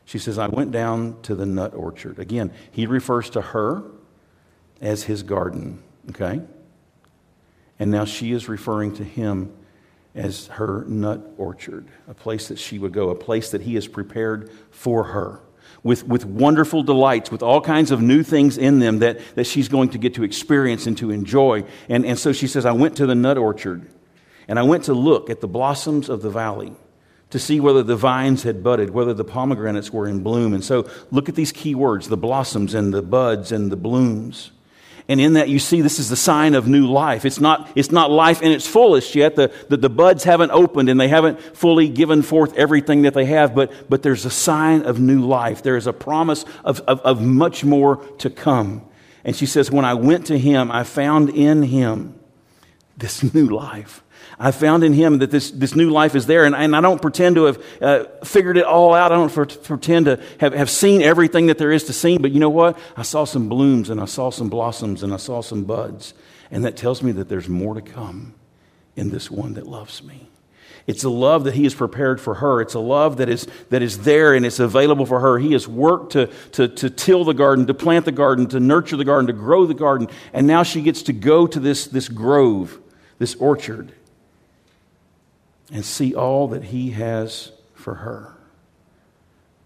She 0.05 0.19
says, 0.19 0.37
I 0.37 0.47
went 0.47 0.71
down 0.71 1.21
to 1.23 1.35
the 1.35 1.45
nut 1.45 1.73
orchard. 1.73 2.19
Again, 2.19 2.51
he 2.71 2.85
refers 2.85 3.29
to 3.31 3.41
her 3.41 3.83
as 4.79 5.03
his 5.03 5.23
garden, 5.23 5.83
okay? 6.09 6.41
And 7.79 7.91
now 7.91 8.05
she 8.05 8.31
is 8.31 8.47
referring 8.47 8.95
to 8.95 9.03
him 9.03 9.53
as 10.15 10.47
her 10.47 10.83
nut 10.87 11.21
orchard, 11.37 11.87
a 12.07 12.13
place 12.13 12.47
that 12.47 12.57
she 12.57 12.79
would 12.79 12.91
go, 12.91 13.09
a 13.09 13.15
place 13.15 13.51
that 13.51 13.61
he 13.61 13.75
has 13.75 13.87
prepared 13.87 14.51
for 14.71 15.03
her. 15.03 15.41
With, 15.83 16.07
with 16.07 16.25
wonderful 16.25 16.83
delights, 16.83 17.31
with 17.31 17.41
all 17.41 17.61
kinds 17.61 17.91
of 17.91 18.01
new 18.01 18.23
things 18.23 18.57
in 18.57 18.79
them 18.79 18.99
that, 18.99 19.19
that 19.35 19.45
she's 19.45 19.69
going 19.69 19.89
to 19.89 19.97
get 19.97 20.15
to 20.15 20.23
experience 20.23 20.85
and 20.85 20.97
to 20.97 21.11
enjoy. 21.11 21.63
And, 21.87 22.05
and 22.05 22.19
so 22.19 22.33
she 22.33 22.47
says, 22.47 22.65
I 22.65 22.73
went 22.73 22.97
to 22.97 23.05
the 23.05 23.15
nut 23.15 23.37
orchard 23.37 23.87
and 24.47 24.57
I 24.57 24.63
went 24.63 24.85
to 24.85 24.93
look 24.93 25.29
at 25.29 25.41
the 25.41 25.47
blossoms 25.47 26.09
of 26.09 26.21
the 26.21 26.29
valley 26.29 26.73
to 27.29 27.39
see 27.39 27.59
whether 27.59 27.83
the 27.83 27.95
vines 27.95 28.43
had 28.43 28.63
budded, 28.63 28.89
whether 28.89 29.13
the 29.13 29.25
pomegranates 29.25 29.91
were 29.91 30.07
in 30.07 30.23
bloom. 30.23 30.53
And 30.53 30.63
so 30.63 30.89
look 31.11 31.27
at 31.27 31.35
these 31.35 31.51
key 31.51 31.75
words 31.75 32.07
the 32.07 32.17
blossoms 32.17 32.73
and 32.73 32.93
the 32.93 33.01
buds 33.01 33.51
and 33.51 33.71
the 33.71 33.77
blooms. 33.77 34.51
And 35.09 35.21
in 35.21 35.33
that, 35.33 35.47
you 35.47 35.57
see 35.57 35.81
this 35.81 35.99
is 35.99 36.09
the 36.09 36.17
sign 36.17 36.53
of 36.53 36.67
new 36.67 36.85
life. 36.85 37.23
It's 37.23 37.39
not, 37.39 37.71
it's 37.75 37.91
not 37.91 38.11
life 38.11 38.41
in 38.41 38.51
its 38.51 38.67
fullest 38.67 39.15
yet. 39.15 39.35
The, 39.35 39.53
the, 39.69 39.77
the, 39.77 39.89
buds 39.89 40.25
haven't 40.25 40.51
opened 40.51 40.89
and 40.89 40.99
they 40.99 41.07
haven't 41.07 41.39
fully 41.55 41.87
given 41.87 42.21
forth 42.21 42.53
everything 42.55 43.03
that 43.03 43.13
they 43.13 43.25
have, 43.25 43.55
but, 43.55 43.71
but 43.89 44.03
there's 44.03 44.25
a 44.25 44.29
sign 44.29 44.81
of 44.81 44.99
new 44.99 45.25
life. 45.25 45.63
There 45.63 45.77
is 45.77 45.87
a 45.87 45.93
promise 45.93 46.43
of, 46.65 46.81
of, 46.81 46.99
of 47.01 47.21
much 47.21 47.63
more 47.63 47.97
to 48.17 48.29
come. 48.29 48.85
And 49.23 49.33
she 49.33 49.45
says, 49.45 49.71
When 49.71 49.85
I 49.85 49.93
went 49.93 50.25
to 50.27 50.37
him, 50.37 50.71
I 50.71 50.83
found 50.83 51.29
in 51.29 51.63
him 51.63 52.19
this 52.97 53.33
new 53.33 53.47
life. 53.47 54.03
I 54.39 54.51
found 54.51 54.83
in 54.83 54.93
him 54.93 55.17
that 55.19 55.31
this, 55.31 55.49
this 55.49 55.75
new 55.75 55.89
life 55.89 56.13
is 56.13 56.27
there, 56.27 56.45
and, 56.45 56.55
and 56.55 56.75
I 56.75 56.81
don't 56.81 57.01
pretend 57.01 57.35
to 57.37 57.45
have 57.45 57.63
uh, 57.81 58.03
figured 58.23 58.57
it 58.57 58.65
all 58.65 58.93
out. 58.93 59.11
I 59.11 59.15
don't 59.15 59.31
for, 59.31 59.45
pretend 59.45 60.05
to 60.05 60.21
have, 60.39 60.53
have 60.53 60.69
seen 60.69 61.01
everything 61.01 61.47
that 61.47 61.57
there 61.57 61.71
is 61.71 61.85
to 61.85 61.93
see, 61.93 62.17
but 62.17 62.31
you 62.31 62.39
know 62.39 62.49
what? 62.49 62.77
I 62.95 63.01
saw 63.01 63.25
some 63.25 63.49
blooms, 63.49 63.89
and 63.89 63.99
I 63.99 64.05
saw 64.05 64.29
some 64.29 64.49
blossoms, 64.49 65.01
and 65.01 65.13
I 65.13 65.17
saw 65.17 65.41
some 65.41 65.63
buds, 65.63 66.13
and 66.51 66.63
that 66.65 66.77
tells 66.77 67.01
me 67.01 67.11
that 67.13 67.29
there's 67.29 67.49
more 67.49 67.73
to 67.73 67.81
come. 67.81 68.35
in 68.97 69.11
this 69.11 69.31
one 69.31 69.53
that 69.53 69.67
loves 69.67 70.03
me. 70.03 70.27
It's 70.87 71.03
a 71.03 71.09
love 71.09 71.43
that 71.43 71.53
He 71.53 71.63
has 71.63 71.75
prepared 71.75 72.19
for 72.19 72.35
her. 72.35 72.61
It's 72.61 72.73
a 72.73 72.79
love 72.79 73.17
that 73.17 73.29
is, 73.29 73.47
that 73.69 73.81
is 73.81 73.99
there 73.99 74.33
and 74.33 74.45
it's 74.45 74.59
available 74.59 75.05
for 75.05 75.19
her. 75.19 75.37
He 75.37 75.53
has 75.53 75.67
worked 75.67 76.13
to, 76.13 76.27
to, 76.53 76.67
to 76.67 76.89
till 76.89 77.23
the 77.23 77.33
garden, 77.33 77.67
to 77.67 77.73
plant 77.73 78.05
the 78.05 78.11
garden, 78.11 78.47
to 78.47 78.59
nurture 78.59 78.97
the 78.97 79.05
garden, 79.05 79.27
to 79.27 79.33
grow 79.33 79.65
the 79.65 79.73
garden. 79.73 80.07
And 80.33 80.47
now 80.47 80.63
she 80.63 80.81
gets 80.81 81.03
to 81.03 81.13
go 81.13 81.45
to 81.45 81.59
this, 81.59 81.87
this 81.87 82.09
grove, 82.09 82.79
this 83.19 83.35
orchard, 83.35 83.91
and 85.71 85.83
see 85.83 86.15
all 86.15 86.47
that 86.49 86.65
He 86.65 86.91
has 86.91 87.51
for 87.73 87.95
her. 87.95 88.33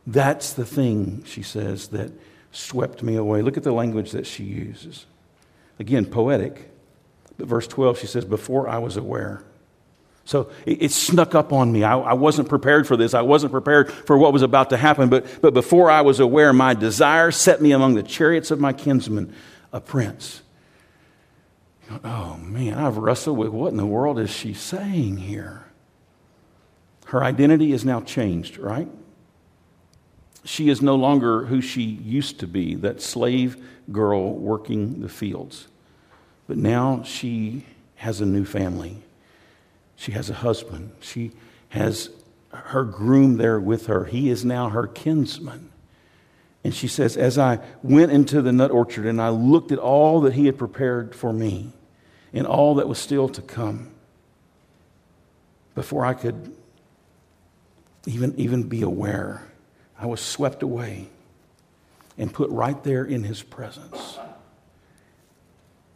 That's 0.08 0.54
the 0.54 0.66
thing, 0.66 1.24
she 1.26 1.44
says, 1.44 1.90
that 1.90 2.12
swept 2.52 3.04
me 3.04 3.16
away. 3.16 3.42
Look 3.42 3.58
at 3.58 3.64
the 3.64 3.72
language 3.72 4.12
that 4.12 4.26
she 4.26 4.44
uses. 4.44 5.06
Again, 5.80 6.06
poetic. 6.06 6.72
But 7.38 7.48
verse 7.48 7.68
12, 7.68 8.00
she 8.00 8.08
says, 8.08 8.26
Before 8.26 8.68
I 8.68 8.80
was 8.80 8.98
aware. 8.98 9.44
So 10.26 10.52
it, 10.66 10.84
it 10.84 10.92
snuck 10.92 11.34
up 11.34 11.52
on 11.52 11.72
me. 11.72 11.84
I, 11.84 11.98
I, 11.98 12.14
wasn't 12.14 12.48
prepared 12.48 12.88
for 12.88 12.96
this. 12.96 13.14
I 13.14 13.22
wasn't 13.22 13.52
prepared 13.52 13.92
for 13.92 14.18
what 14.18 14.34
was 14.34 14.44
about 14.44 14.70
to 14.70 14.78
happen. 14.78 15.10
But, 15.10 15.42
but 15.42 15.54
before 15.54 15.90
I 15.90 16.02
was 16.02 16.20
aware, 16.20 16.54
my 16.54 16.74
desire 16.74 17.32
set 17.32 17.62
me 17.62 17.72
among 17.72 17.96
the 17.96 18.04
chariots 18.04 18.52
of 18.52 18.60
my 18.60 18.74
kinsman, 18.74 19.34
a 19.74 19.82
prince. 19.82 20.42
Oh 22.04 22.38
man, 22.38 22.76
I've 22.76 22.98
wrestled 22.98 23.38
with 23.38 23.50
what 23.50 23.72
in 23.72 23.78
the 23.78 23.86
world 23.86 24.20
is 24.20 24.30
she 24.30 24.54
saying 24.54 25.18
here? 25.18 25.66
Her 27.12 27.26
identity 27.26 27.74
is 27.74 27.84
now 27.84 28.00
changed, 28.00 28.58
right? 28.58 28.88
She 30.46 30.70
is 30.70 30.82
no 30.82 30.96
longer 30.96 31.44
who 31.44 31.60
she 31.60 31.82
used 31.82 32.40
to 32.40 32.48
be, 32.48 32.74
that 32.76 33.02
slave 33.02 33.62
girl 33.92 34.34
working 34.34 35.02
the 35.02 35.10
fields. 35.10 35.68
But 36.48 36.56
now 36.56 37.04
she 37.04 37.66
has 37.96 38.22
a 38.22 38.26
new 38.26 38.46
family. 38.46 39.04
She 39.98 40.14
has 40.14 40.30
a 40.30 40.36
husband. 40.36 40.94
She 41.02 41.34
has 41.68 42.12
her 42.54 42.86
groom 42.86 43.36
there 43.36 43.60
with 43.60 43.88
her. 43.88 44.06
He 44.06 44.30
is 44.30 44.46
now 44.46 44.70
her 44.70 44.88
kinsman. 44.88 45.70
And 46.64 46.74
she 46.74 46.88
says, 46.88 47.18
As 47.18 47.38
I 47.38 47.60
went 47.84 48.14
into 48.14 48.42
the 48.42 48.54
nut 48.54 48.72
orchard 48.72 49.06
and 49.06 49.22
I 49.22 49.32
looked 49.32 49.74
at 49.74 49.80
all 49.80 50.22
that 50.22 50.36
he 50.36 50.46
had 50.46 50.58
prepared 50.58 51.14
for 51.14 51.34
me 51.34 51.74
and 52.32 52.48
all 52.48 52.76
that 52.76 52.88
was 52.88 53.00
still 53.00 53.28
to 53.28 53.42
come, 53.42 53.92
before 55.76 56.06
I 56.06 56.14
could 56.14 56.56
even, 58.06 58.34
even 58.38 58.64
be 58.64 58.82
aware, 58.82 59.44
I 59.98 60.06
was 60.06 60.22
swept 60.22 60.64
away 60.64 61.08
and 62.18 62.34
put 62.34 62.50
right 62.50 62.84
there 62.84 63.06
in 63.06 63.24
his 63.24 63.44
presence 63.44 64.20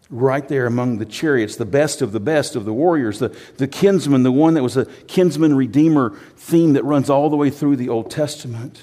right 0.09 0.47
there 0.47 0.65
among 0.65 0.97
the 0.97 1.05
chariots, 1.05 1.55
the 1.55 1.65
best 1.65 2.01
of 2.01 2.11
the 2.11 2.19
best 2.19 2.55
of 2.55 2.65
the 2.65 2.73
warriors, 2.73 3.19
the, 3.19 3.35
the 3.57 3.67
kinsman, 3.67 4.23
the 4.23 4.31
one 4.31 4.53
that 4.53 4.63
was 4.63 4.77
a 4.77 4.85
kinsman 4.85 5.55
redeemer 5.55 6.11
theme 6.37 6.73
that 6.73 6.83
runs 6.83 7.09
all 7.09 7.29
the 7.29 7.37
way 7.37 7.49
through 7.49 7.75
the 7.75 7.89
Old 7.89 8.11
Testament. 8.11 8.81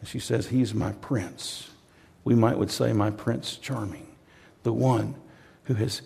And 0.00 0.08
she 0.08 0.18
says, 0.18 0.48
He's 0.48 0.74
my 0.74 0.92
prince. 0.92 1.70
We 2.24 2.34
might 2.34 2.58
would 2.58 2.70
say, 2.70 2.92
my 2.92 3.10
prince 3.10 3.56
charming, 3.56 4.08
the 4.62 4.72
one 4.72 5.14
who 5.64 5.74
has 5.74 6.02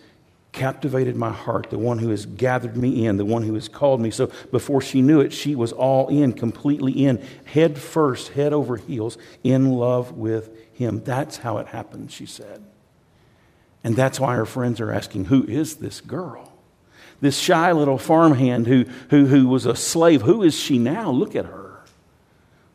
captivated 0.53 1.17
my 1.17 1.31
heart, 1.31 1.71
the 1.71 1.79
one 1.79 1.99
who 1.99 2.11
has 2.11 2.27
gathered 2.27 2.77
me 2.77 3.07
in, 3.07 3.17
the 3.17 3.25
one 3.25 3.43
who 3.43 3.55
has 3.55 3.69
called 3.69 4.01
me. 4.01 4.11
So 4.11 4.31
before 4.51 4.81
she 4.81 5.01
knew 5.01 5.21
it, 5.21 5.33
she 5.33 5.55
was 5.55 5.73
all 5.73 6.09
in, 6.09 6.33
completely 6.33 6.93
in, 6.93 7.25
head 7.45 7.79
first, 7.79 8.31
head 8.33 8.53
over 8.53 8.77
heels, 8.77 9.17
in 9.45 9.73
love 9.73 10.13
with 10.13 10.51
him. 10.73 11.03
That's 11.05 11.39
how 11.39 11.59
it 11.59 11.69
happened, 11.69 12.11
she 12.11 12.27
said. 12.27 12.65
And 13.85 13.97
that's 13.97 14.19
why 14.19 14.35
her 14.35 14.47
friends 14.47 14.81
are 14.81 14.93
asking, 14.93 15.27
Who 15.27 15.45
is 15.45 15.77
this 15.77 16.01
girl? 16.01 16.53
This 17.21 17.39
shy 17.39 17.71
little 17.73 17.99
farmhand 17.99 18.67
who, 18.67 18.85
who, 19.11 19.27
who 19.27 19.47
was 19.47 19.67
a 19.67 19.77
slave, 19.77 20.23
who 20.23 20.43
is 20.43 20.59
she 20.59 20.79
now? 20.79 21.11
Look 21.11 21.37
at 21.37 21.47
her. 21.47 21.85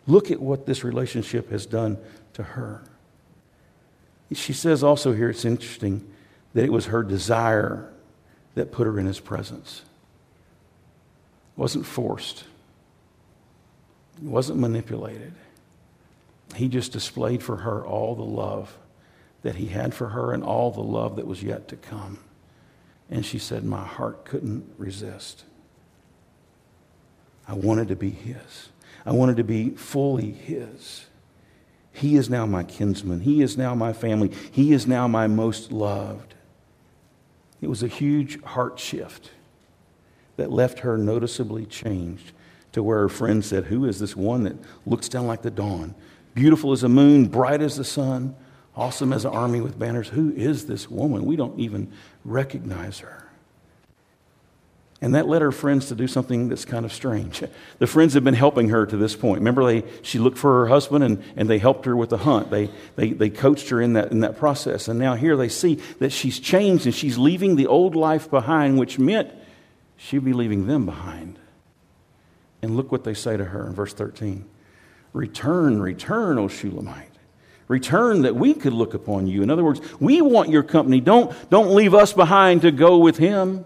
Look 0.08 0.32
at 0.32 0.40
what 0.40 0.66
this 0.66 0.84
relationship 0.84 1.50
has 1.50 1.66
done 1.66 1.98
to 2.34 2.44
her. 2.44 2.84
She 4.34 4.54
says 4.54 4.84
also 4.84 5.14
here, 5.14 5.30
it's 5.30 5.46
interesting 5.46 6.08
that 6.56 6.64
it 6.64 6.72
was 6.72 6.88
her 6.88 7.04
desire 7.04 7.92
that 8.56 8.72
put 8.72 8.88
her 8.88 8.98
in 8.98 9.06
his 9.06 9.20
presence. 9.20 9.84
It 11.56 11.60
wasn't 11.60 11.86
forced, 11.86 12.46
it 14.18 14.28
wasn't 14.28 14.60
manipulated. 14.60 15.34
He 16.56 16.70
just 16.70 16.94
displayed 16.94 17.44
for 17.44 17.58
her 17.58 17.86
all 17.86 18.16
the 18.16 18.24
love 18.24 18.78
that 19.42 19.56
he 19.56 19.68
had 19.68 19.94
for 19.94 20.10
her 20.10 20.32
and 20.32 20.44
all 20.44 20.72
the 20.72 20.82
love 20.82 21.18
that 21.18 21.28
was 21.28 21.44
yet 21.44 21.68
to 21.68 21.76
come. 21.76 22.20
And 23.10 23.26
she 23.26 23.40
said, 23.40 23.64
My 23.64 23.84
heart 23.84 24.26
couldn't 24.26 24.66
resist. 24.78 25.44
I 27.48 27.54
wanted 27.54 27.90
to 27.90 27.96
be 27.96 28.12
his. 28.12 28.70
I 29.06 29.12
wanted 29.12 29.38
to 29.38 29.44
be 29.44 29.72
fully 29.72 30.32
his. 30.32 31.06
He 31.92 32.16
is 32.16 32.30
now 32.30 32.46
my 32.46 32.64
kinsman. 32.64 33.22
He 33.22 33.42
is 33.42 33.58
now 33.58 33.76
my 33.76 33.92
family. 33.92 34.32
He 34.52 34.72
is 34.72 34.88
now 34.88 35.08
my 35.08 35.28
most 35.28 35.72
loved. 35.72 36.35
It 37.66 37.70
was 37.70 37.82
a 37.82 37.88
huge 37.88 38.40
heart 38.44 38.78
shift 38.78 39.32
that 40.38 40.52
left 40.52 40.82
her 40.82 41.00
noticeably 41.00 41.66
changed 41.66 42.32
to 42.74 42.84
where 42.84 43.00
her 43.00 43.10
friend 43.10 43.44
said, 43.44 43.64
Who 43.64 43.86
is 43.86 44.00
this 44.00 44.16
one 44.16 44.44
that 44.44 44.56
looks 44.86 45.10
down 45.10 45.26
like 45.26 45.42
the 45.42 45.50
dawn? 45.50 45.96
Beautiful 46.36 46.74
as 46.74 46.82
the 46.82 46.90
moon, 46.90 47.26
bright 47.26 47.64
as 47.64 47.76
the 47.76 47.84
sun, 47.84 48.36
awesome 48.76 49.12
as 49.12 49.26
an 49.26 49.32
army 49.32 49.62
with 49.62 49.80
banners. 49.80 50.10
Who 50.10 50.32
is 50.34 50.68
this 50.68 50.92
woman? 50.92 51.26
We 51.26 51.36
don't 51.36 51.60
even 51.60 51.92
recognize 52.24 53.00
her. 53.00 53.25
And 55.02 55.14
that 55.14 55.28
led 55.28 55.42
her 55.42 55.52
friends 55.52 55.88
to 55.88 55.96
do 55.96 56.08
something 56.08 56.48
that's 56.48 56.64
kind 56.64 56.86
of 56.86 56.94
strange. 56.94 57.44
The 57.78 57.88
friends 57.88 58.14
have 58.14 58.24
been 58.24 58.34
helping 58.34 58.70
her 58.70 58.86
to 58.86 58.96
this 58.96 59.18
point. 59.18 59.40
Remember, 59.40 59.66
they, 59.66 59.84
she 60.02 60.18
looked 60.18 60.38
for 60.38 60.62
her 60.62 60.68
husband 60.68 61.04
and, 61.04 61.22
and 61.36 61.50
they 61.50 61.58
helped 61.58 61.86
her 61.86 61.96
with 61.96 62.10
the 62.10 62.20
hunt. 62.20 62.50
They, 62.50 62.70
they, 62.96 63.12
they 63.12 63.30
coached 63.30 63.68
her 63.70 63.82
in 63.82 63.94
that, 63.94 64.12
in 64.12 64.22
that 64.22 64.38
process. 64.38 64.88
And 64.88 64.98
now 64.98 65.16
here 65.16 65.36
they 65.36 65.50
see 65.50 65.76
that 66.00 66.14
she's 66.14 66.40
changed 66.40 66.86
and 66.86 66.96
she's 66.96 67.18
leaving 67.18 67.58
the 67.58 67.68
old 67.68 67.96
life 67.96 68.30
behind, 68.30 68.80
which 68.80 68.98
meant 68.98 69.30
she'd 69.98 70.24
be 70.24 70.32
leaving 70.32 70.68
them 70.68 70.86
behind. 70.86 71.38
And 72.62 72.78
look 72.78 72.94
what 72.94 73.04
they 73.04 73.14
say 73.14 73.36
to 73.36 73.44
her 73.44 73.68
in 73.68 73.74
verse 73.74 73.94
13 73.94 74.46
Return, 75.12 75.82
return, 75.82 76.40
O 76.40 76.48
Shulamite 76.48 77.12
return 77.68 78.22
that 78.22 78.36
we 78.36 78.54
could 78.54 78.74
look 78.74 78.94
upon 78.94 79.28
you. 79.28 79.42
In 79.42 79.50
other 79.50 79.64
words, 79.64 79.82
we 80.00 80.22
want 80.22 80.50
your 80.50 80.64
company. 80.64 81.02
Don't, 81.02 81.34
don't 81.50 81.74
leave 81.74 81.94
us 81.94 82.14
behind 82.14 82.62
to 82.62 82.72
go 82.72 83.00
with 83.00 83.18
him. 83.18 83.66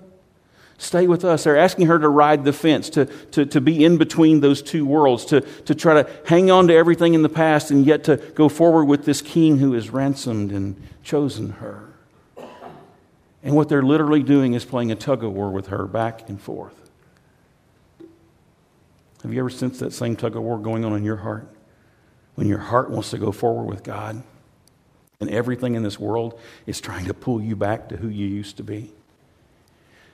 Stay 0.79 1.05
with 1.05 1.23
us. 1.23 1.43
They're 1.43 1.57
asking 1.57 1.85
her 1.87 1.99
to 1.99 2.09
ride 2.09 2.43
the 2.43 2.53
fence, 2.53 2.89
to, 2.91 3.05
to, 3.05 3.45
to 3.45 3.61
be 3.61 3.85
in 3.85 3.97
between 3.97 4.39
those 4.39 4.63
two 4.63 4.85
worlds, 4.85 5.25
to, 5.25 5.41
to 5.41 5.75
try 5.75 6.01
to 6.01 6.09
hang 6.25 6.49
on 6.49 6.67
to 6.69 6.73
everything 6.73 7.13
in 7.13 7.21
the 7.21 7.29
past 7.29 7.69
and 7.69 7.85
yet 7.85 8.05
to 8.05 8.17
go 8.17 8.49
forward 8.49 8.85
with 8.85 9.05
this 9.05 9.21
king 9.21 9.57
who 9.57 9.73
has 9.73 9.91
ransomed 9.91 10.51
and 10.51 10.81
chosen 11.03 11.51
her. 11.51 11.93
And 13.43 13.55
what 13.55 13.69
they're 13.69 13.83
literally 13.83 14.23
doing 14.23 14.53
is 14.55 14.65
playing 14.65 14.91
a 14.91 14.95
tug 14.95 15.23
of 15.23 15.33
war 15.33 15.51
with 15.51 15.67
her 15.67 15.85
back 15.85 16.27
and 16.27 16.41
forth. 16.41 16.89
Have 19.21 19.31
you 19.31 19.39
ever 19.39 19.49
sensed 19.49 19.81
that 19.81 19.93
same 19.93 20.15
tug 20.15 20.35
of 20.35 20.41
war 20.41 20.57
going 20.57 20.83
on 20.83 20.95
in 20.95 21.03
your 21.03 21.17
heart? 21.17 21.47
when 22.39 22.47
your 22.47 22.57
heart 22.57 22.89
wants 22.89 23.09
to 23.09 23.17
go 23.17 23.33
forward 23.33 23.65
with 23.65 23.83
God 23.83 24.23
and 25.19 25.29
everything 25.29 25.75
in 25.75 25.83
this 25.83 25.99
world 25.99 26.39
is 26.65 26.79
trying 26.79 27.07
to 27.07 27.13
pull 27.13 27.41
you 27.41 27.53
back 27.53 27.89
to 27.89 27.97
who 27.97 28.07
you 28.07 28.27
used 28.27 28.55
to 28.55 28.63
be. 28.63 28.93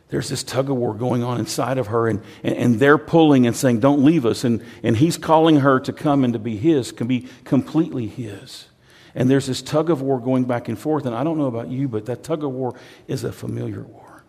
There's 0.09 0.29
this 0.29 0.43
tug 0.43 0.69
of 0.69 0.77
war 0.77 0.93
going 0.93 1.23
on 1.23 1.39
inside 1.39 1.77
of 1.77 1.87
her, 1.87 2.07
and, 2.07 2.21
and, 2.43 2.55
and 2.55 2.79
they're 2.79 2.97
pulling 2.97 3.47
and 3.47 3.55
saying, 3.55 3.79
Don't 3.79 4.03
leave 4.03 4.25
us. 4.25 4.43
And, 4.43 4.63
and 4.83 4.97
he's 4.97 5.17
calling 5.17 5.57
her 5.57 5.79
to 5.79 5.91
come 5.91 6.23
and 6.23 6.33
to 6.33 6.39
be 6.39 6.57
his, 6.57 6.91
can 6.91 7.07
be 7.07 7.27
completely 7.43 8.07
his. 8.07 8.67
And 9.15 9.29
there's 9.29 9.47
this 9.47 9.61
tug 9.61 9.89
of 9.89 10.01
war 10.01 10.19
going 10.19 10.43
back 10.43 10.67
and 10.67 10.77
forth. 10.77 11.05
And 11.05 11.15
I 11.15 11.23
don't 11.23 11.37
know 11.37 11.47
about 11.47 11.69
you, 11.69 11.87
but 11.87 12.05
that 12.05 12.23
tug 12.23 12.43
of 12.43 12.51
war 12.51 12.75
is 13.07 13.23
a 13.23 13.31
familiar 13.31 13.81
war. 13.81 14.23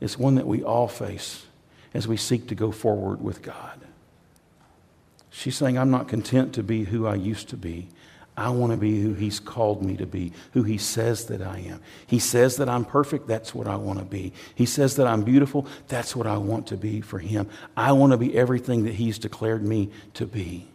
It's 0.00 0.16
one 0.16 0.36
that 0.36 0.46
we 0.46 0.62
all 0.62 0.88
face 0.88 1.44
as 1.92 2.06
we 2.06 2.16
seek 2.16 2.46
to 2.48 2.54
go 2.54 2.70
forward 2.70 3.20
with 3.20 3.42
God. 3.42 3.80
She's 5.30 5.56
saying, 5.56 5.76
I'm 5.76 5.90
not 5.90 6.08
content 6.08 6.54
to 6.54 6.62
be 6.62 6.84
who 6.84 7.06
I 7.06 7.16
used 7.16 7.48
to 7.50 7.56
be. 7.56 7.88
I 8.38 8.50
want 8.50 8.70
to 8.72 8.78
be 8.78 9.00
who 9.00 9.14
He's 9.14 9.40
called 9.40 9.82
me 9.82 9.96
to 9.96 10.06
be, 10.06 10.32
who 10.52 10.62
He 10.62 10.78
says 10.78 11.26
that 11.26 11.42
I 11.42 11.58
am. 11.58 11.80
He 12.06 12.18
says 12.18 12.56
that 12.56 12.68
I'm 12.68 12.84
perfect, 12.84 13.26
that's 13.26 13.54
what 13.54 13.66
I 13.66 13.76
want 13.76 13.98
to 13.98 14.04
be. 14.04 14.32
He 14.54 14.64
says 14.64 14.96
that 14.96 15.06
I'm 15.06 15.22
beautiful, 15.22 15.66
that's 15.88 16.14
what 16.14 16.26
I 16.26 16.38
want 16.38 16.68
to 16.68 16.76
be 16.76 17.00
for 17.00 17.18
Him. 17.18 17.48
I 17.76 17.92
want 17.92 18.12
to 18.12 18.16
be 18.16 18.36
everything 18.36 18.84
that 18.84 18.94
He's 18.94 19.18
declared 19.18 19.64
me 19.64 19.90
to 20.14 20.26
be. 20.26 20.68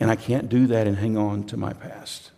And 0.00 0.10
I 0.10 0.16
can't 0.16 0.48
do 0.48 0.66
that 0.66 0.86
and 0.86 0.96
hang 0.96 1.16
on 1.16 1.44
to 1.44 1.56
my 1.56 1.72
past. 1.72 2.32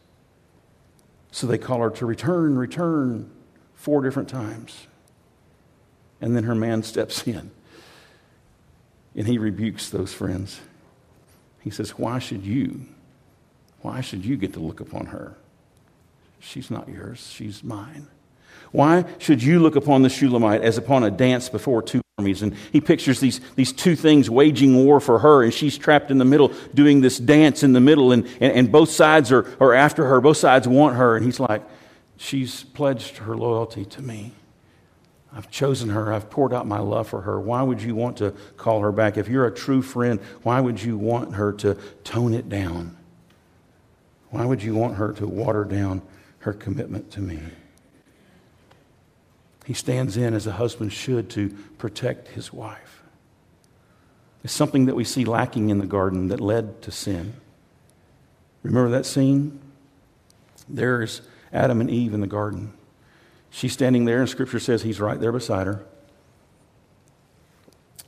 So 1.31 1.47
they 1.47 1.59
call 1.59 1.79
her 1.79 1.91
to 1.91 2.07
return, 2.07 2.59
return, 2.59 3.31
four 3.75 4.03
different 4.03 4.29
times. 4.29 4.87
And 6.21 6.37
then 6.37 6.45
her 6.45 6.55
man 6.55 6.83
steps 6.83 7.23
in 7.27 7.51
and 9.15 9.27
he 9.27 9.38
rebukes 9.38 9.91
those 9.91 10.12
friends. 10.12 10.61
He 11.61 11.71
says, 11.71 11.99
Why 11.99 12.19
should 12.19 12.45
you? 12.45 12.87
Why 13.83 14.01
should 14.01 14.25
you 14.25 14.37
get 14.37 14.55
to 14.55 14.61
look 14.61 14.81
upon 14.81 15.07
her? 15.07 15.37
She's 16.40 16.71
not 16.71 16.88
yours, 16.88 17.31
she's 17.31 17.62
mine. 17.62 18.09
Why 18.71 19.05
should 19.18 19.42
you 19.42 19.61
look 19.61 19.77
upon 19.77 20.03
the 20.03 20.09
Shulamite 20.09 20.62
as 20.62 20.79
upon 20.79 21.05
a 21.05 21.11
dance 21.11 21.49
before 21.49 21.83
two 21.83 22.01
armies? 22.16 22.42
And 22.42 22.55
he 22.73 22.81
pictures 22.81 23.21
these, 23.21 23.40
these 23.55 23.73
two 23.73 23.95
things 23.97 24.31
waging 24.31 24.85
war 24.85 24.99
for 24.99 25.18
her, 25.18 25.42
and 25.42 25.53
she's 25.53 25.77
trapped 25.77 26.11
in 26.11 26.18
the 26.18 26.25
middle 26.25 26.53
doing 26.73 27.03
this 27.03 27.18
dance 27.18 27.62
in 27.62 27.75
the 27.75 27.81
middle, 27.81 28.12
and, 28.12 28.27
and, 28.40 28.53
and 28.53 28.73
both 28.73 28.90
sides 28.90 29.31
are, 29.31 29.47
are 29.61 29.75
after 29.75 30.07
her. 30.07 30.21
Both 30.21 30.38
sides 30.38 30.66
want 30.66 30.97
her. 30.97 31.16
And 31.16 31.25
he's 31.25 31.38
like, 31.38 31.62
She's 32.23 32.62
pledged 32.62 33.16
her 33.18 33.37
loyalty 33.37 33.85
to 33.85 34.01
me. 34.01 34.31
I've 35.35 35.51
chosen 35.51 35.88
her. 35.88 36.12
I've 36.12 36.31
poured 36.31 36.53
out 36.53 36.68
my 36.68 36.79
love 36.79 37.09
for 37.09 37.23
her. 37.23 37.40
Why 37.40 37.62
would 37.62 37.83
you 37.83 37.97
want 37.97 38.18
to 38.18 38.31
call 38.57 38.81
her 38.83 38.92
back? 38.92 39.16
If 39.16 39.29
you're 39.29 39.47
a 39.47 39.51
true 39.53 39.83
friend, 39.83 40.21
why 40.45 40.61
would 40.61 40.81
you 40.81 40.97
want 40.97 41.35
her 41.35 41.53
to 41.55 41.75
tone 42.05 42.33
it 42.33 42.49
down? 42.49 42.97
Why 44.33 44.47
would 44.47 44.62
you 44.62 44.75
want 44.75 44.97
her 44.97 45.12
to 45.12 45.27
water 45.27 45.62
down 45.62 46.01
her 46.38 46.55
commitment 46.55 47.11
to 47.12 47.21
me? 47.21 47.38
He 49.66 49.75
stands 49.75 50.16
in 50.16 50.33
as 50.33 50.47
a 50.47 50.53
husband 50.53 50.92
should 50.95 51.29
to 51.31 51.51
protect 51.77 52.29
his 52.29 52.51
wife. 52.51 53.03
It's 54.42 54.55
something 54.55 54.87
that 54.87 54.97
we 54.97 55.05
see 55.05 55.27
lacking 55.27 55.68
in 55.68 55.79
the 55.79 55.87
garden 55.87 56.29
that 56.29 56.40
led 56.40 56.81
to 56.83 56.90
sin. 56.90 57.35
Remember 58.62 58.90
that 58.92 59.05
scene? 59.05 59.61
There's 60.66 61.21
Adam 61.53 61.83
and 61.83 61.90
Eve 61.90 62.14
in 62.14 62.23
the 62.23 62.27
garden. 62.27 62.73
She's 63.51 63.75
standing 63.75 64.07
there, 64.07 64.21
and 64.21 64.31
Scripture 64.31 64.61
says 64.61 64.83
he's 64.83 64.99
right 64.99 65.21
there 65.21 65.31
beside 65.31 65.66
her. 65.66 65.85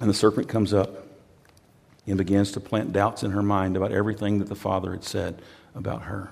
And 0.01 0.09
the 0.09 0.15
serpent 0.15 0.49
comes 0.49 0.73
up 0.73 1.07
and 2.07 2.17
begins 2.17 2.51
to 2.53 2.61
plant 2.61 2.95
doubts 2.95 3.23
in 3.23 3.33
her 3.33 3.43
mind 3.43 3.77
about 3.77 3.93
everything 3.93 4.39
that 4.39 4.49
the 4.49 4.55
Father 4.55 4.93
had 4.93 5.05
said 5.05 5.43
about 5.75 6.03
her. 6.03 6.31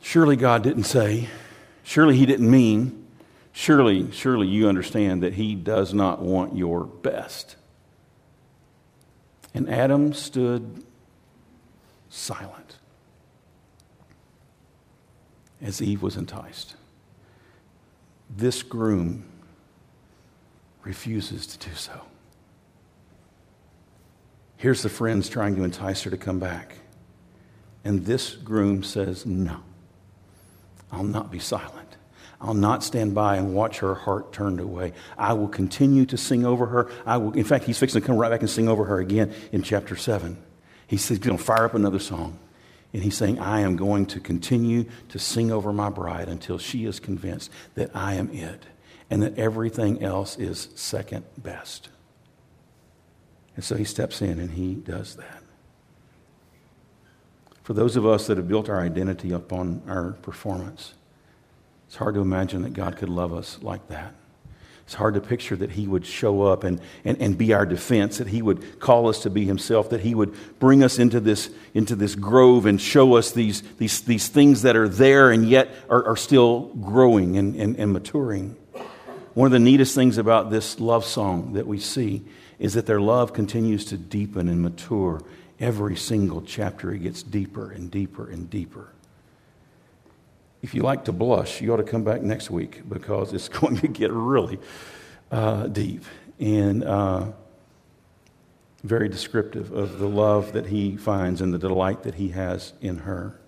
Surely 0.00 0.36
God 0.36 0.62
didn't 0.62 0.84
say, 0.84 1.28
surely 1.82 2.16
He 2.16 2.26
didn't 2.26 2.50
mean 2.50 3.06
Surely, 3.56 4.10
surely 4.10 4.46
you 4.48 4.68
understand 4.68 5.22
that 5.22 5.32
he 5.32 5.54
does 5.54 5.94
not 5.94 6.20
want 6.20 6.54
your 6.54 6.84
best. 6.84 7.56
And 9.54 9.66
Adam 9.70 10.12
stood 10.12 10.84
silent 12.10 12.76
as 15.62 15.80
Eve 15.80 16.02
was 16.02 16.18
enticed. 16.18 16.74
This 18.28 18.62
groom 18.62 19.24
refuses 20.84 21.46
to 21.46 21.70
do 21.70 21.74
so. 21.74 22.02
Here's 24.58 24.82
the 24.82 24.90
friends 24.90 25.30
trying 25.30 25.56
to 25.56 25.64
entice 25.64 26.02
her 26.02 26.10
to 26.10 26.18
come 26.18 26.38
back. 26.38 26.76
And 27.86 28.04
this 28.04 28.34
groom 28.34 28.82
says, 28.82 29.24
No, 29.24 29.60
I'll 30.90 31.04
not 31.04 31.30
be 31.30 31.38
silent. 31.38 31.96
I'll 32.40 32.52
not 32.52 32.82
stand 32.82 33.14
by 33.14 33.36
and 33.36 33.54
watch 33.54 33.78
her 33.78 33.94
heart 33.94 34.32
turned 34.32 34.58
away. 34.58 34.92
I 35.16 35.34
will 35.34 35.46
continue 35.46 36.04
to 36.06 36.16
sing 36.16 36.44
over 36.44 36.66
her. 36.66 36.90
I 37.06 37.16
will, 37.18 37.32
in 37.34 37.44
fact, 37.44 37.64
he's 37.64 37.78
fixing 37.78 38.00
to 38.00 38.06
come 38.06 38.16
right 38.16 38.28
back 38.28 38.40
and 38.40 38.50
sing 38.50 38.68
over 38.68 38.86
her 38.86 38.98
again 38.98 39.32
in 39.52 39.62
chapter 39.62 39.94
7. 39.94 40.36
He 40.88 40.96
says, 40.96 41.20
going 41.20 41.38
to 41.38 41.42
fire 41.42 41.64
up 41.64 41.74
another 41.74 42.00
song. 42.00 42.40
And 42.92 43.04
he's 43.04 43.16
saying, 43.16 43.38
I 43.38 43.60
am 43.60 43.76
going 43.76 44.06
to 44.06 44.20
continue 44.20 44.86
to 45.10 45.20
sing 45.20 45.52
over 45.52 45.72
my 45.72 45.88
bride 45.88 46.28
until 46.28 46.58
she 46.58 46.86
is 46.86 46.98
convinced 46.98 47.52
that 47.76 47.94
I 47.94 48.14
am 48.14 48.32
it 48.32 48.64
and 49.10 49.22
that 49.22 49.38
everything 49.38 50.02
else 50.02 50.36
is 50.38 50.70
second 50.74 51.24
best. 51.38 51.88
And 53.54 53.64
so 53.64 53.76
he 53.76 53.84
steps 53.84 54.22
in 54.22 54.40
and 54.40 54.50
he 54.50 54.74
does 54.74 55.14
that. 55.14 55.45
For 57.66 57.74
those 57.74 57.96
of 57.96 58.06
us 58.06 58.28
that 58.28 58.36
have 58.36 58.46
built 58.46 58.68
our 58.68 58.80
identity 58.80 59.32
upon 59.32 59.82
our 59.88 60.12
performance, 60.22 60.94
it's 61.88 61.96
hard 61.96 62.14
to 62.14 62.20
imagine 62.20 62.62
that 62.62 62.74
God 62.74 62.96
could 62.96 63.08
love 63.08 63.34
us 63.34 63.58
like 63.60 63.88
that. 63.88 64.14
It's 64.84 64.94
hard 64.94 65.14
to 65.14 65.20
picture 65.20 65.56
that 65.56 65.72
He 65.72 65.88
would 65.88 66.06
show 66.06 66.42
up 66.42 66.62
and, 66.62 66.80
and, 67.04 67.20
and 67.20 67.36
be 67.36 67.52
our 67.52 67.66
defense, 67.66 68.18
that 68.18 68.28
He 68.28 68.40
would 68.40 68.78
call 68.78 69.08
us 69.08 69.24
to 69.24 69.30
be 69.30 69.46
Himself, 69.46 69.90
that 69.90 70.02
He 70.02 70.14
would 70.14 70.32
bring 70.60 70.84
us 70.84 71.00
into 71.00 71.18
this, 71.18 71.50
into 71.74 71.96
this 71.96 72.14
grove 72.14 72.66
and 72.66 72.80
show 72.80 73.16
us 73.16 73.32
these, 73.32 73.62
these, 73.78 74.00
these 74.02 74.28
things 74.28 74.62
that 74.62 74.76
are 74.76 74.88
there 74.88 75.32
and 75.32 75.50
yet 75.50 75.68
are, 75.90 76.04
are 76.04 76.16
still 76.16 76.66
growing 76.80 77.36
and, 77.36 77.56
and, 77.56 77.76
and 77.80 77.92
maturing. 77.92 78.54
One 79.34 79.46
of 79.46 79.52
the 79.52 79.58
neatest 79.58 79.92
things 79.92 80.18
about 80.18 80.52
this 80.52 80.78
love 80.78 81.04
song 81.04 81.54
that 81.54 81.66
we 81.66 81.80
see 81.80 82.22
is 82.60 82.74
that 82.74 82.86
their 82.86 83.00
love 83.00 83.32
continues 83.32 83.86
to 83.86 83.98
deepen 83.98 84.48
and 84.48 84.62
mature. 84.62 85.20
Every 85.58 85.96
single 85.96 86.42
chapter, 86.42 86.92
it 86.92 86.98
gets 86.98 87.22
deeper 87.22 87.70
and 87.70 87.90
deeper 87.90 88.28
and 88.28 88.48
deeper 88.50 88.90
if 90.66 90.74
you 90.74 90.82
like 90.82 91.04
to 91.04 91.12
blush, 91.12 91.60
you 91.60 91.72
ought 91.72 91.76
to 91.76 91.84
come 91.84 92.02
back 92.02 92.22
next 92.22 92.50
week 92.50 92.88
because 92.88 93.32
it's 93.32 93.48
going 93.60 93.76
to 93.76 93.86
get 93.86 94.10
really 94.12 94.58
uh, 95.30 95.68
deep 95.68 96.02
and 96.40 96.82
uh, 96.82 97.26
very 98.82 99.08
descriptive 99.08 99.72
of 99.72 100.00
the 100.00 100.08
love 100.08 100.52
that 100.54 100.66
he 100.66 100.96
finds 100.96 101.40
and 101.40 101.54
the 101.54 101.58
delight 101.58 102.02
that 102.02 102.16
he 102.16 102.30
has 102.30 102.72
in 102.80 102.98
her. 102.98 103.38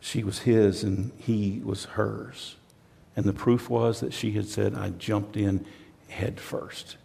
She 0.00 0.22
was 0.22 0.40
his 0.40 0.84
and 0.84 1.12
he 1.18 1.62
was 1.64 1.86
hers. 1.86 2.56
And 3.16 3.24
the 3.24 3.32
proof 3.32 3.70
was 3.70 4.00
that 4.00 4.12
she 4.12 4.32
had 4.32 4.46
said, 4.46 4.74
I 4.74 4.90
jumped 4.90 5.36
in 5.36 5.64
head 6.08 6.38
first. 6.38 6.96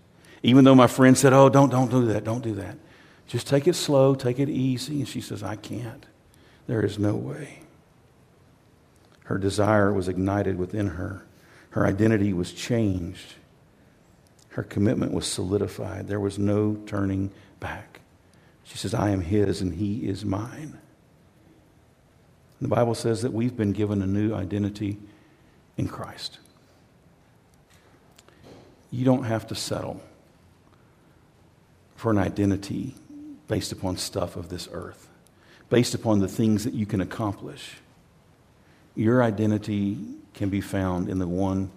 Even 0.43 0.65
though 0.65 0.75
my 0.75 0.87
friend 0.87 1.17
said, 1.17 1.31
Oh, 1.31 1.47
don't, 1.47 1.69
don't 1.69 1.89
do 1.89 2.05
that, 2.07 2.25
don't 2.25 2.43
do 2.43 2.55
that. 2.55 2.77
Just 3.27 3.47
take 3.47 3.67
it 3.67 3.75
slow, 3.75 4.15
take 4.15 4.39
it 4.39 4.49
easy. 4.49 4.99
And 4.99 5.07
she 5.07 5.21
says, 5.21 5.43
I 5.43 5.55
can't. 5.55 6.05
There 6.67 6.83
is 6.83 6.99
no 6.99 7.15
way. 7.15 7.59
Her 9.25 9.37
desire 9.37 9.91
was 9.91 10.07
ignited 10.07 10.57
within 10.57 10.87
her. 10.87 11.25
Her 11.71 11.85
identity 11.85 12.33
was 12.33 12.53
changed. 12.53 13.35
Her 14.49 14.63
commitment 14.63 15.13
was 15.13 15.25
solidified. 15.25 16.07
There 16.07 16.19
was 16.19 16.37
no 16.37 16.75
turning 16.85 17.31
back. 17.59 18.01
She 18.63 18.77
says, 18.77 18.93
I 18.93 19.09
am 19.09 19.21
his 19.21 19.61
and 19.61 19.73
he 19.73 20.07
is 20.07 20.23
mine. 20.23 20.77
The 22.61 22.67
Bible 22.67 22.95
says 22.95 23.23
that 23.23 23.33
we've 23.33 23.57
been 23.57 23.73
given 23.73 24.01
a 24.01 24.07
new 24.07 24.33
identity 24.33 24.97
in 25.75 25.87
Christ. 25.87 26.39
You 28.91 29.03
don't 29.03 29.23
have 29.23 29.47
to 29.47 29.55
settle 29.55 30.01
for 31.95 32.11
an 32.11 32.17
identity 32.17 32.95
based 33.47 33.71
upon 33.71 33.97
stuff 33.97 34.35
of 34.35 34.49
this 34.49 34.69
earth, 34.71 35.09
based 35.69 35.93
upon 35.93 36.19
the 36.19 36.27
things 36.27 36.63
that 36.63 36.73
you 36.73 36.85
can 36.85 37.01
accomplish. 37.01 37.75
Your 38.95 39.23
identity 39.23 39.97
can 40.33 40.49
be 40.49 40.61
found 40.61 41.09
in 41.09 41.19
the 41.19 41.27
one 41.27 41.71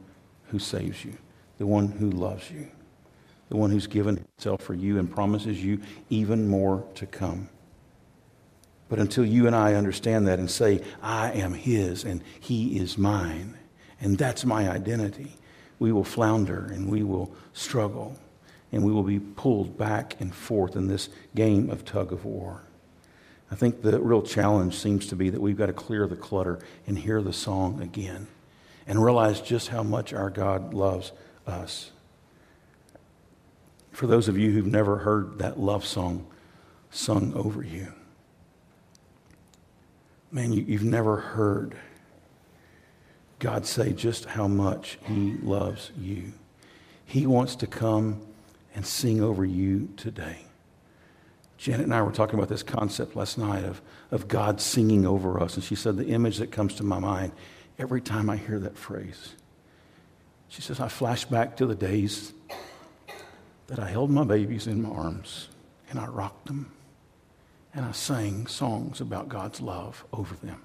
who 0.48 0.58
saves 0.58 1.04
you, 1.04 1.14
the 1.58 1.66
one 1.66 1.88
who 1.88 2.10
loves 2.10 2.50
you, 2.50 2.68
the 3.48 3.56
one 3.56 3.70
who's 3.70 3.86
given 3.86 4.16
himself 4.16 4.62
for 4.62 4.74
you 4.74 4.98
and 4.98 5.10
promises 5.10 5.62
you 5.62 5.80
even 6.10 6.48
more 6.48 6.84
to 6.94 7.06
come. 7.06 7.48
But 8.88 8.98
until 8.98 9.24
you 9.24 9.46
and 9.46 9.56
I 9.56 9.74
understand 9.74 10.28
that 10.28 10.38
and 10.38 10.50
say, 10.50 10.82
I 11.02 11.32
am 11.32 11.54
his 11.54 12.04
and 12.04 12.22
he 12.38 12.78
is 12.78 12.96
mine, 12.96 13.58
and 14.00 14.16
that's 14.16 14.44
my 14.44 14.68
identity, 14.70 15.36
we 15.78 15.90
will 15.90 16.04
flounder 16.04 16.66
and 16.72 16.88
we 16.88 17.02
will 17.02 17.34
struggle 17.52 18.16
and 18.76 18.84
we 18.84 18.92
will 18.92 19.02
be 19.02 19.18
pulled 19.18 19.78
back 19.78 20.20
and 20.20 20.34
forth 20.34 20.76
in 20.76 20.86
this 20.86 21.08
game 21.34 21.70
of 21.70 21.82
tug 21.82 22.12
of 22.12 22.26
war. 22.26 22.60
I 23.50 23.54
think 23.54 23.80
the 23.80 23.98
real 23.98 24.20
challenge 24.20 24.76
seems 24.76 25.06
to 25.06 25.16
be 25.16 25.30
that 25.30 25.40
we've 25.40 25.56
got 25.56 25.66
to 25.66 25.72
clear 25.72 26.06
the 26.06 26.14
clutter 26.14 26.58
and 26.86 26.98
hear 26.98 27.22
the 27.22 27.32
song 27.32 27.80
again 27.80 28.26
and 28.86 29.02
realize 29.02 29.40
just 29.40 29.68
how 29.68 29.82
much 29.82 30.12
our 30.12 30.28
God 30.28 30.74
loves 30.74 31.12
us. 31.46 31.90
For 33.92 34.06
those 34.06 34.28
of 34.28 34.36
you 34.36 34.50
who've 34.52 34.66
never 34.66 34.98
heard 34.98 35.38
that 35.38 35.58
love 35.58 35.86
song 35.86 36.26
sung 36.90 37.32
over 37.32 37.62
you, 37.62 37.94
man, 40.30 40.52
you, 40.52 40.76
have 40.76 40.84
never 40.84 41.16
heard 41.16 41.78
God 43.38 43.64
say 43.64 43.94
just 43.94 44.26
how 44.26 44.46
much 44.48 44.98
He 45.06 45.38
loves 45.42 45.92
you. 45.98 46.34
He 47.06 47.26
wants 47.26 47.56
to 47.56 47.66
come 47.66 48.20
and 48.76 48.86
sing 48.86 49.22
over 49.22 49.44
you 49.44 49.88
today. 49.96 50.36
Janet 51.56 51.86
and 51.86 51.94
I 51.94 52.02
were 52.02 52.12
talking 52.12 52.38
about 52.38 52.50
this 52.50 52.62
concept 52.62 53.16
last 53.16 53.38
night 53.38 53.64
of, 53.64 53.80
of 54.10 54.28
God 54.28 54.60
singing 54.60 55.06
over 55.06 55.40
us. 55.40 55.54
And 55.54 55.64
she 55.64 55.74
said, 55.74 55.96
The 55.96 56.08
image 56.08 56.36
that 56.36 56.52
comes 56.52 56.74
to 56.74 56.84
my 56.84 56.98
mind 56.98 57.32
every 57.78 58.02
time 58.02 58.28
I 58.28 58.36
hear 58.36 58.58
that 58.60 58.76
phrase, 58.76 59.32
she 60.48 60.60
says, 60.60 60.78
I 60.78 60.88
flash 60.88 61.24
back 61.24 61.56
to 61.56 61.66
the 61.66 61.74
days 61.74 62.34
that 63.66 63.78
I 63.78 63.88
held 63.88 64.10
my 64.10 64.24
babies 64.24 64.66
in 64.66 64.82
my 64.82 64.90
arms 64.90 65.48
and 65.88 65.98
I 65.98 66.06
rocked 66.06 66.46
them 66.46 66.70
and 67.74 67.84
I 67.84 67.92
sang 67.92 68.46
songs 68.46 69.00
about 69.00 69.28
God's 69.30 69.60
love 69.62 70.04
over 70.12 70.34
them. 70.36 70.62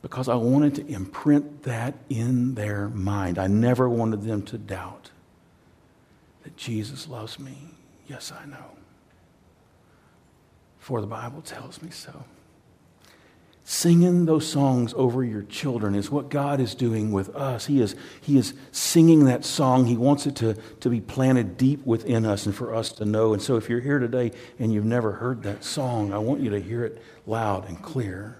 Because 0.00 0.30
I 0.30 0.34
wanted 0.34 0.76
to 0.76 0.86
imprint 0.86 1.64
that 1.64 1.94
in 2.08 2.54
their 2.54 2.88
mind. 2.88 3.38
I 3.38 3.48
never 3.48 3.86
wanted 3.86 4.22
them 4.22 4.42
to 4.44 4.56
doubt 4.56 5.10
that 6.42 6.56
Jesus 6.56 7.08
loves 7.08 7.38
me. 7.38 7.56
Yes, 8.06 8.32
I 8.32 8.46
know 8.46 8.76
for 10.80 11.00
the 11.00 11.06
Bible 11.06 11.42
tells 11.42 11.80
me 11.82 11.90
so. 11.90 12.24
Singing 13.62 14.24
those 14.24 14.50
songs 14.50 14.92
over 14.96 15.22
your 15.22 15.42
children 15.44 15.94
is 15.94 16.10
what 16.10 16.30
God 16.30 16.58
is 16.58 16.74
doing 16.74 17.12
with 17.12 17.28
us. 17.36 17.66
He 17.66 17.80
is, 17.80 17.94
he 18.20 18.36
is 18.36 18.54
singing 18.72 19.26
that 19.26 19.44
song. 19.44 19.84
He 19.84 19.96
wants 19.96 20.26
it 20.26 20.34
to, 20.36 20.54
to 20.54 20.88
be 20.88 21.00
planted 21.00 21.56
deep 21.56 21.86
within 21.86 22.26
us 22.26 22.46
and 22.46 22.54
for 22.54 22.74
us 22.74 22.90
to 22.94 23.04
know. 23.04 23.32
And 23.32 23.40
so, 23.40 23.56
if 23.56 23.68
you're 23.68 23.80
here 23.80 24.00
today 24.00 24.32
and 24.58 24.72
you've 24.72 24.86
never 24.86 25.12
heard 25.12 25.44
that 25.44 25.62
song, 25.62 26.12
I 26.12 26.18
want 26.18 26.40
you 26.40 26.50
to 26.50 26.60
hear 26.60 26.84
it 26.84 27.00
loud 27.26 27.68
and 27.68 27.80
clear. 27.80 28.38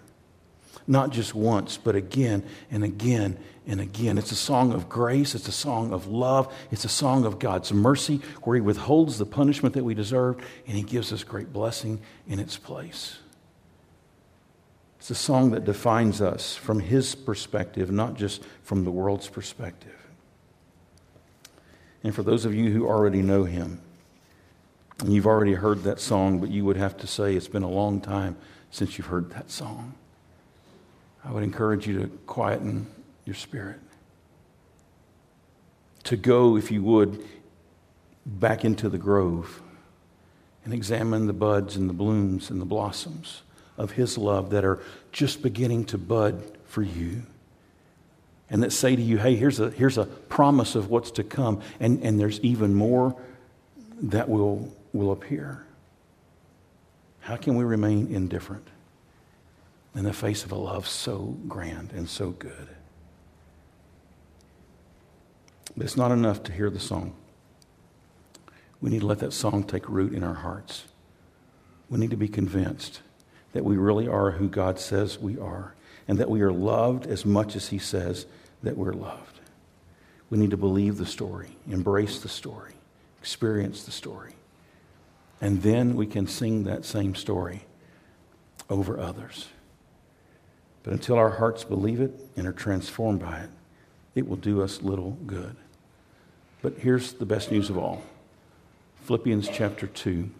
Not 0.90 1.10
just 1.10 1.36
once, 1.36 1.76
but 1.76 1.94
again 1.94 2.42
and 2.68 2.82
again 2.82 3.38
and 3.64 3.80
again. 3.80 4.18
It's 4.18 4.32
a 4.32 4.36
song 4.36 4.72
of 4.72 4.88
grace. 4.88 5.36
It's 5.36 5.46
a 5.46 5.52
song 5.52 5.92
of 5.92 6.08
love. 6.08 6.52
It's 6.72 6.84
a 6.84 6.88
song 6.88 7.24
of 7.24 7.38
God's 7.38 7.72
mercy 7.72 8.20
where 8.42 8.56
He 8.56 8.60
withholds 8.60 9.16
the 9.16 9.24
punishment 9.24 9.76
that 9.76 9.84
we 9.84 9.94
deserve 9.94 10.44
and 10.66 10.76
He 10.76 10.82
gives 10.82 11.12
us 11.12 11.22
great 11.22 11.52
blessing 11.52 12.00
in 12.26 12.40
its 12.40 12.56
place. 12.56 13.20
It's 14.98 15.10
a 15.10 15.14
song 15.14 15.52
that 15.52 15.64
defines 15.64 16.20
us 16.20 16.56
from 16.56 16.80
his 16.80 17.14
perspective, 17.14 17.92
not 17.92 18.14
just 18.14 18.42
from 18.64 18.82
the 18.82 18.90
world's 18.90 19.28
perspective. 19.28 19.96
And 22.02 22.12
for 22.12 22.24
those 22.24 22.44
of 22.44 22.52
you 22.52 22.72
who 22.72 22.88
already 22.88 23.22
know 23.22 23.44
him, 23.44 23.80
and 24.98 25.12
you've 25.12 25.28
already 25.28 25.54
heard 25.54 25.84
that 25.84 26.00
song, 26.00 26.40
but 26.40 26.50
you 26.50 26.64
would 26.64 26.76
have 26.76 26.96
to 26.98 27.06
say 27.06 27.36
it's 27.36 27.46
been 27.46 27.62
a 27.62 27.70
long 27.70 28.00
time 28.00 28.36
since 28.72 28.98
you've 28.98 29.06
heard 29.06 29.30
that 29.30 29.52
song, 29.52 29.94
I 31.24 31.32
would 31.32 31.42
encourage 31.42 31.86
you 31.86 32.00
to 32.00 32.06
quieten 32.26 32.86
your 33.24 33.34
spirit. 33.34 33.80
To 36.04 36.16
go, 36.16 36.56
if 36.56 36.70
you 36.70 36.82
would, 36.82 37.22
back 38.24 38.64
into 38.64 38.88
the 38.88 38.98
grove 38.98 39.62
and 40.64 40.72
examine 40.72 41.26
the 41.26 41.32
buds 41.32 41.76
and 41.76 41.88
the 41.88 41.94
blooms 41.94 42.50
and 42.50 42.60
the 42.60 42.66
blossoms 42.66 43.42
of 43.76 43.92
His 43.92 44.18
love 44.18 44.50
that 44.50 44.64
are 44.64 44.80
just 45.12 45.42
beginning 45.42 45.84
to 45.86 45.98
bud 45.98 46.42
for 46.66 46.82
you. 46.82 47.22
And 48.48 48.62
that 48.62 48.72
say 48.72 48.96
to 48.96 49.02
you, 49.02 49.18
hey, 49.18 49.36
here's 49.36 49.60
a, 49.60 49.70
here's 49.70 49.96
a 49.96 50.06
promise 50.06 50.74
of 50.74 50.90
what's 50.90 51.12
to 51.12 51.24
come, 51.24 51.60
and, 51.78 52.02
and 52.02 52.18
there's 52.18 52.40
even 52.40 52.74
more 52.74 53.16
that 54.02 54.28
will, 54.28 54.74
will 54.92 55.12
appear. 55.12 55.64
How 57.20 57.36
can 57.36 57.54
we 57.54 57.64
remain 57.64 58.12
indifferent 58.12 58.66
in 59.94 60.04
the 60.04 60.12
face 60.12 60.44
of 60.44 60.52
a 60.52 60.56
love 60.56 60.86
so 60.86 61.36
grand 61.48 61.92
and 61.92 62.08
so 62.08 62.30
good? 62.30 62.68
But 65.76 65.84
it's 65.84 65.96
not 65.96 66.12
enough 66.12 66.42
to 66.44 66.52
hear 66.52 66.70
the 66.70 66.80
song. 66.80 67.14
We 68.80 68.90
need 68.90 69.00
to 69.00 69.06
let 69.06 69.18
that 69.20 69.32
song 69.32 69.64
take 69.64 69.88
root 69.88 70.12
in 70.12 70.22
our 70.22 70.34
hearts. 70.34 70.84
We 71.88 71.98
need 71.98 72.10
to 72.10 72.16
be 72.16 72.28
convinced 72.28 73.00
that 73.52 73.64
we 73.64 73.76
really 73.76 74.08
are 74.08 74.32
who 74.32 74.48
God 74.48 74.78
says 74.78 75.18
we 75.18 75.38
are 75.38 75.74
and 76.08 76.18
that 76.18 76.30
we 76.30 76.40
are 76.40 76.52
loved 76.52 77.06
as 77.06 77.24
much 77.26 77.56
as 77.56 77.68
He 77.68 77.78
says 77.78 78.26
that 78.62 78.76
we're 78.76 78.92
loved. 78.92 79.40
We 80.28 80.38
need 80.38 80.50
to 80.50 80.56
believe 80.56 80.96
the 80.96 81.06
story, 81.06 81.56
embrace 81.68 82.20
the 82.20 82.28
story, 82.28 82.74
experience 83.20 83.84
the 83.84 83.90
story. 83.90 84.34
And 85.40 85.62
then 85.62 85.96
we 85.96 86.06
can 86.06 86.26
sing 86.26 86.64
that 86.64 86.84
same 86.84 87.14
story 87.14 87.64
over 88.68 88.98
others. 88.98 89.48
But 90.82 90.92
until 90.92 91.16
our 91.16 91.30
hearts 91.30 91.64
believe 91.64 92.00
it 92.00 92.12
and 92.36 92.46
are 92.46 92.52
transformed 92.52 93.20
by 93.20 93.40
it, 93.40 93.50
it 94.14 94.28
will 94.28 94.36
do 94.36 94.62
us 94.62 94.82
little 94.82 95.12
good. 95.26 95.56
But 96.62 96.78
here's 96.78 97.14
the 97.14 97.26
best 97.26 97.50
news 97.50 97.70
of 97.70 97.78
all 97.78 98.02
Philippians 99.04 99.48
chapter 99.48 99.86
2 99.86 100.30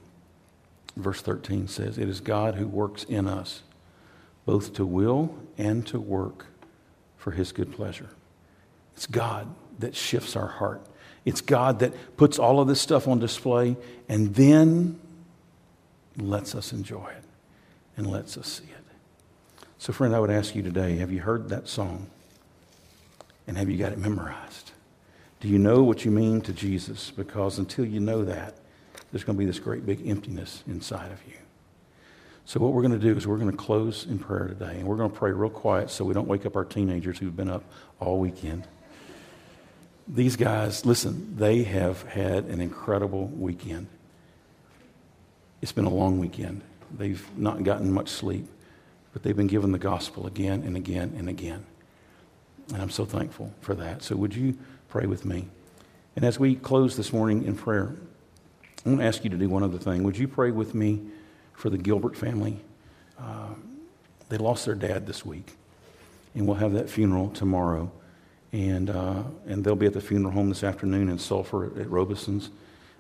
verse 0.97 1.23
13 1.23 1.69
says, 1.69 1.99
It 1.99 2.09
is 2.09 2.21
God 2.21 2.55
who 2.55 2.67
works 2.67 3.05
in 3.05 3.27
us, 3.27 3.63
both 4.45 4.75
to 4.75 4.87
will 4.87 5.35
and 5.59 5.87
to 5.89 5.99
work 6.01 6.47
for 7.17 7.33
his 7.33 7.53
good 7.53 7.73
pleasure. 7.73 8.09
It's 8.95 9.07
God 9.07 9.49
that 9.79 9.95
shifts 9.95 10.37
our 10.37 10.47
heart. 10.47 10.83
It's 11.25 11.41
God 11.41 11.81
that 11.81 11.93
puts 12.17 12.39
all 12.39 12.61
of 12.61 12.69
this 12.69 12.81
stuff 12.81 13.07
on 13.07 13.19
display 13.19 13.77
and 14.09 14.35
then 14.35 14.99
lets 16.17 16.55
us 16.55 16.73
enjoy 16.73 17.09
it 17.09 17.25
and 17.97 18.07
lets 18.07 18.37
us 18.37 18.47
see 18.47 18.65
it. 18.65 18.80
So, 19.81 19.95
friend, 19.95 20.15
I 20.15 20.21
would 20.21 20.29
ask 20.29 20.55
you 20.55 20.63
today 20.63 20.99
have 20.99 21.11
you 21.11 21.21
heard 21.21 21.49
that 21.49 21.67
song? 21.67 22.09
And 23.47 23.57
have 23.57 23.71
you 23.71 23.79
got 23.79 23.93
it 23.93 23.99
memorized? 23.99 24.73
Do 25.41 25.49
you 25.49 25.59
know 25.59 25.83
what 25.83 26.05
you 26.05 26.11
mean 26.11 26.43
to 26.43 26.53
Jesus? 26.53 27.11
Because 27.11 27.59
until 27.59 27.87
you 27.87 27.99
know 27.99 28.23
that, 28.27 28.57
there's 29.11 29.25
going 29.25 29.37
to 29.37 29.39
be 29.39 29.47
this 29.47 29.59
great 29.59 29.87
big 29.87 30.07
emptiness 30.07 30.63
inside 30.67 31.11
of 31.11 31.27
you. 31.27 31.39
So, 32.45 32.61
what 32.61 32.75
we're 32.75 32.83
going 32.83 32.93
to 32.93 32.99
do 32.99 33.17
is 33.17 33.27
we're 33.27 33.39
going 33.39 33.51
to 33.51 33.57
close 33.57 34.05
in 34.05 34.19
prayer 34.19 34.49
today, 34.49 34.77
and 34.77 34.85
we're 34.87 34.97
going 34.97 35.11
to 35.11 35.17
pray 35.17 35.33
real 35.33 35.49
quiet 35.49 35.89
so 35.89 36.05
we 36.05 36.13
don't 36.13 36.29
wake 36.29 36.45
up 36.45 36.57
our 36.57 36.67
teenagers 36.67 37.19
who've 37.19 37.35
been 37.35 37.49
up 37.49 37.65
all 38.01 38.19
weekend. 38.19 38.69
These 40.07 40.37
guys, 40.37 40.85
listen, 40.85 41.37
they 41.39 41.63
have 41.63 42.03
had 42.03 42.45
an 42.45 42.61
incredible 42.61 43.29
weekend. 43.29 43.87
It's 45.63 45.73
been 45.73 45.87
a 45.87 45.95
long 45.95 46.19
weekend. 46.19 46.61
They've 46.95 47.27
not 47.35 47.63
gotten 47.63 47.91
much 47.91 48.11
sleep, 48.11 48.47
but 49.13 49.23
they've 49.23 49.37
been 49.37 49.47
given 49.47 49.73
the 49.73 49.79
gospel 49.79 50.27
again 50.27 50.63
and 50.63 50.77
again 50.77 51.15
and 51.17 51.29
again. 51.29 51.65
And 52.73 52.81
I'm 52.81 52.91
so 52.91 53.05
thankful 53.05 53.53
for 53.61 53.75
that. 53.75 54.03
So, 54.03 54.17
would 54.17 54.35
you 54.35 54.57
pray 54.89 55.07
with 55.07 55.25
me? 55.25 55.49
And 56.17 56.25
as 56.25 56.39
we 56.39 56.55
close 56.55 56.97
this 56.97 57.13
morning 57.13 57.45
in 57.45 57.57
prayer, 57.57 57.95
I 58.85 58.89
want 58.89 59.01
to 59.01 59.07
ask 59.07 59.25
you 59.25 59.31
to 59.31 59.37
do 59.37 59.49
one 59.49 59.63
other 59.63 59.79
thing. 59.79 60.05
Would 60.05 60.17
you 60.17 60.29
pray 60.29 60.51
with 60.51 60.75
me 60.75 61.01
for 61.53 61.71
the 61.71 61.79
Gilbert 61.79 62.17
family? 62.17 62.59
Uh, 63.19 63.55
they 64.29 64.39
lost 64.39 64.65
their 64.65 64.75
dad 64.75 65.07
this 65.07 65.25
week, 65.27 65.53
and 66.35 66.47
we'll 66.47 66.57
have 66.57 66.73
that 66.73 66.89
funeral 66.89 67.31
tomorrow. 67.31 67.91
And, 68.53 68.91
uh, 68.91 69.23
and 69.47 69.65
they'll 69.65 69.77
be 69.77 69.87
at 69.87 69.93
the 69.93 70.01
funeral 70.01 70.33
home 70.33 70.49
this 70.49 70.65
afternoon 70.65 71.09
in 71.09 71.19
Sulphur 71.19 71.67
at, 71.67 71.79
at 71.79 71.91
Robeson's. 71.91 72.51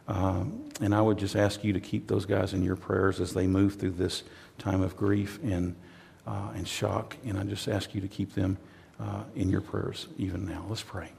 Uh, 0.06 0.44
and 0.80 0.94
I 0.94 1.00
would 1.00 1.18
just 1.18 1.36
ask 1.36 1.62
you 1.62 1.72
to 1.72 1.80
keep 1.80 2.08
those 2.08 2.24
guys 2.24 2.52
in 2.54 2.62
your 2.62 2.76
prayers 2.76 3.20
as 3.20 3.32
they 3.32 3.46
move 3.46 3.76
through 3.76 3.92
this 3.92 4.22
time 4.58 4.82
of 4.82 4.96
grief 4.96 5.38
and, 5.42 5.74
uh, 6.26 6.50
and 6.54 6.66
shock. 6.66 7.16
And 7.24 7.38
I 7.38 7.44
just 7.44 7.68
ask 7.68 7.94
you 7.94 8.00
to 8.00 8.08
keep 8.08 8.34
them 8.34 8.58
uh, 8.98 9.24
in 9.34 9.48
your 9.48 9.60
prayers 9.60 10.06
even 10.18 10.46
now. 10.46 10.64
Let's 10.68 10.82
pray. 10.82 11.10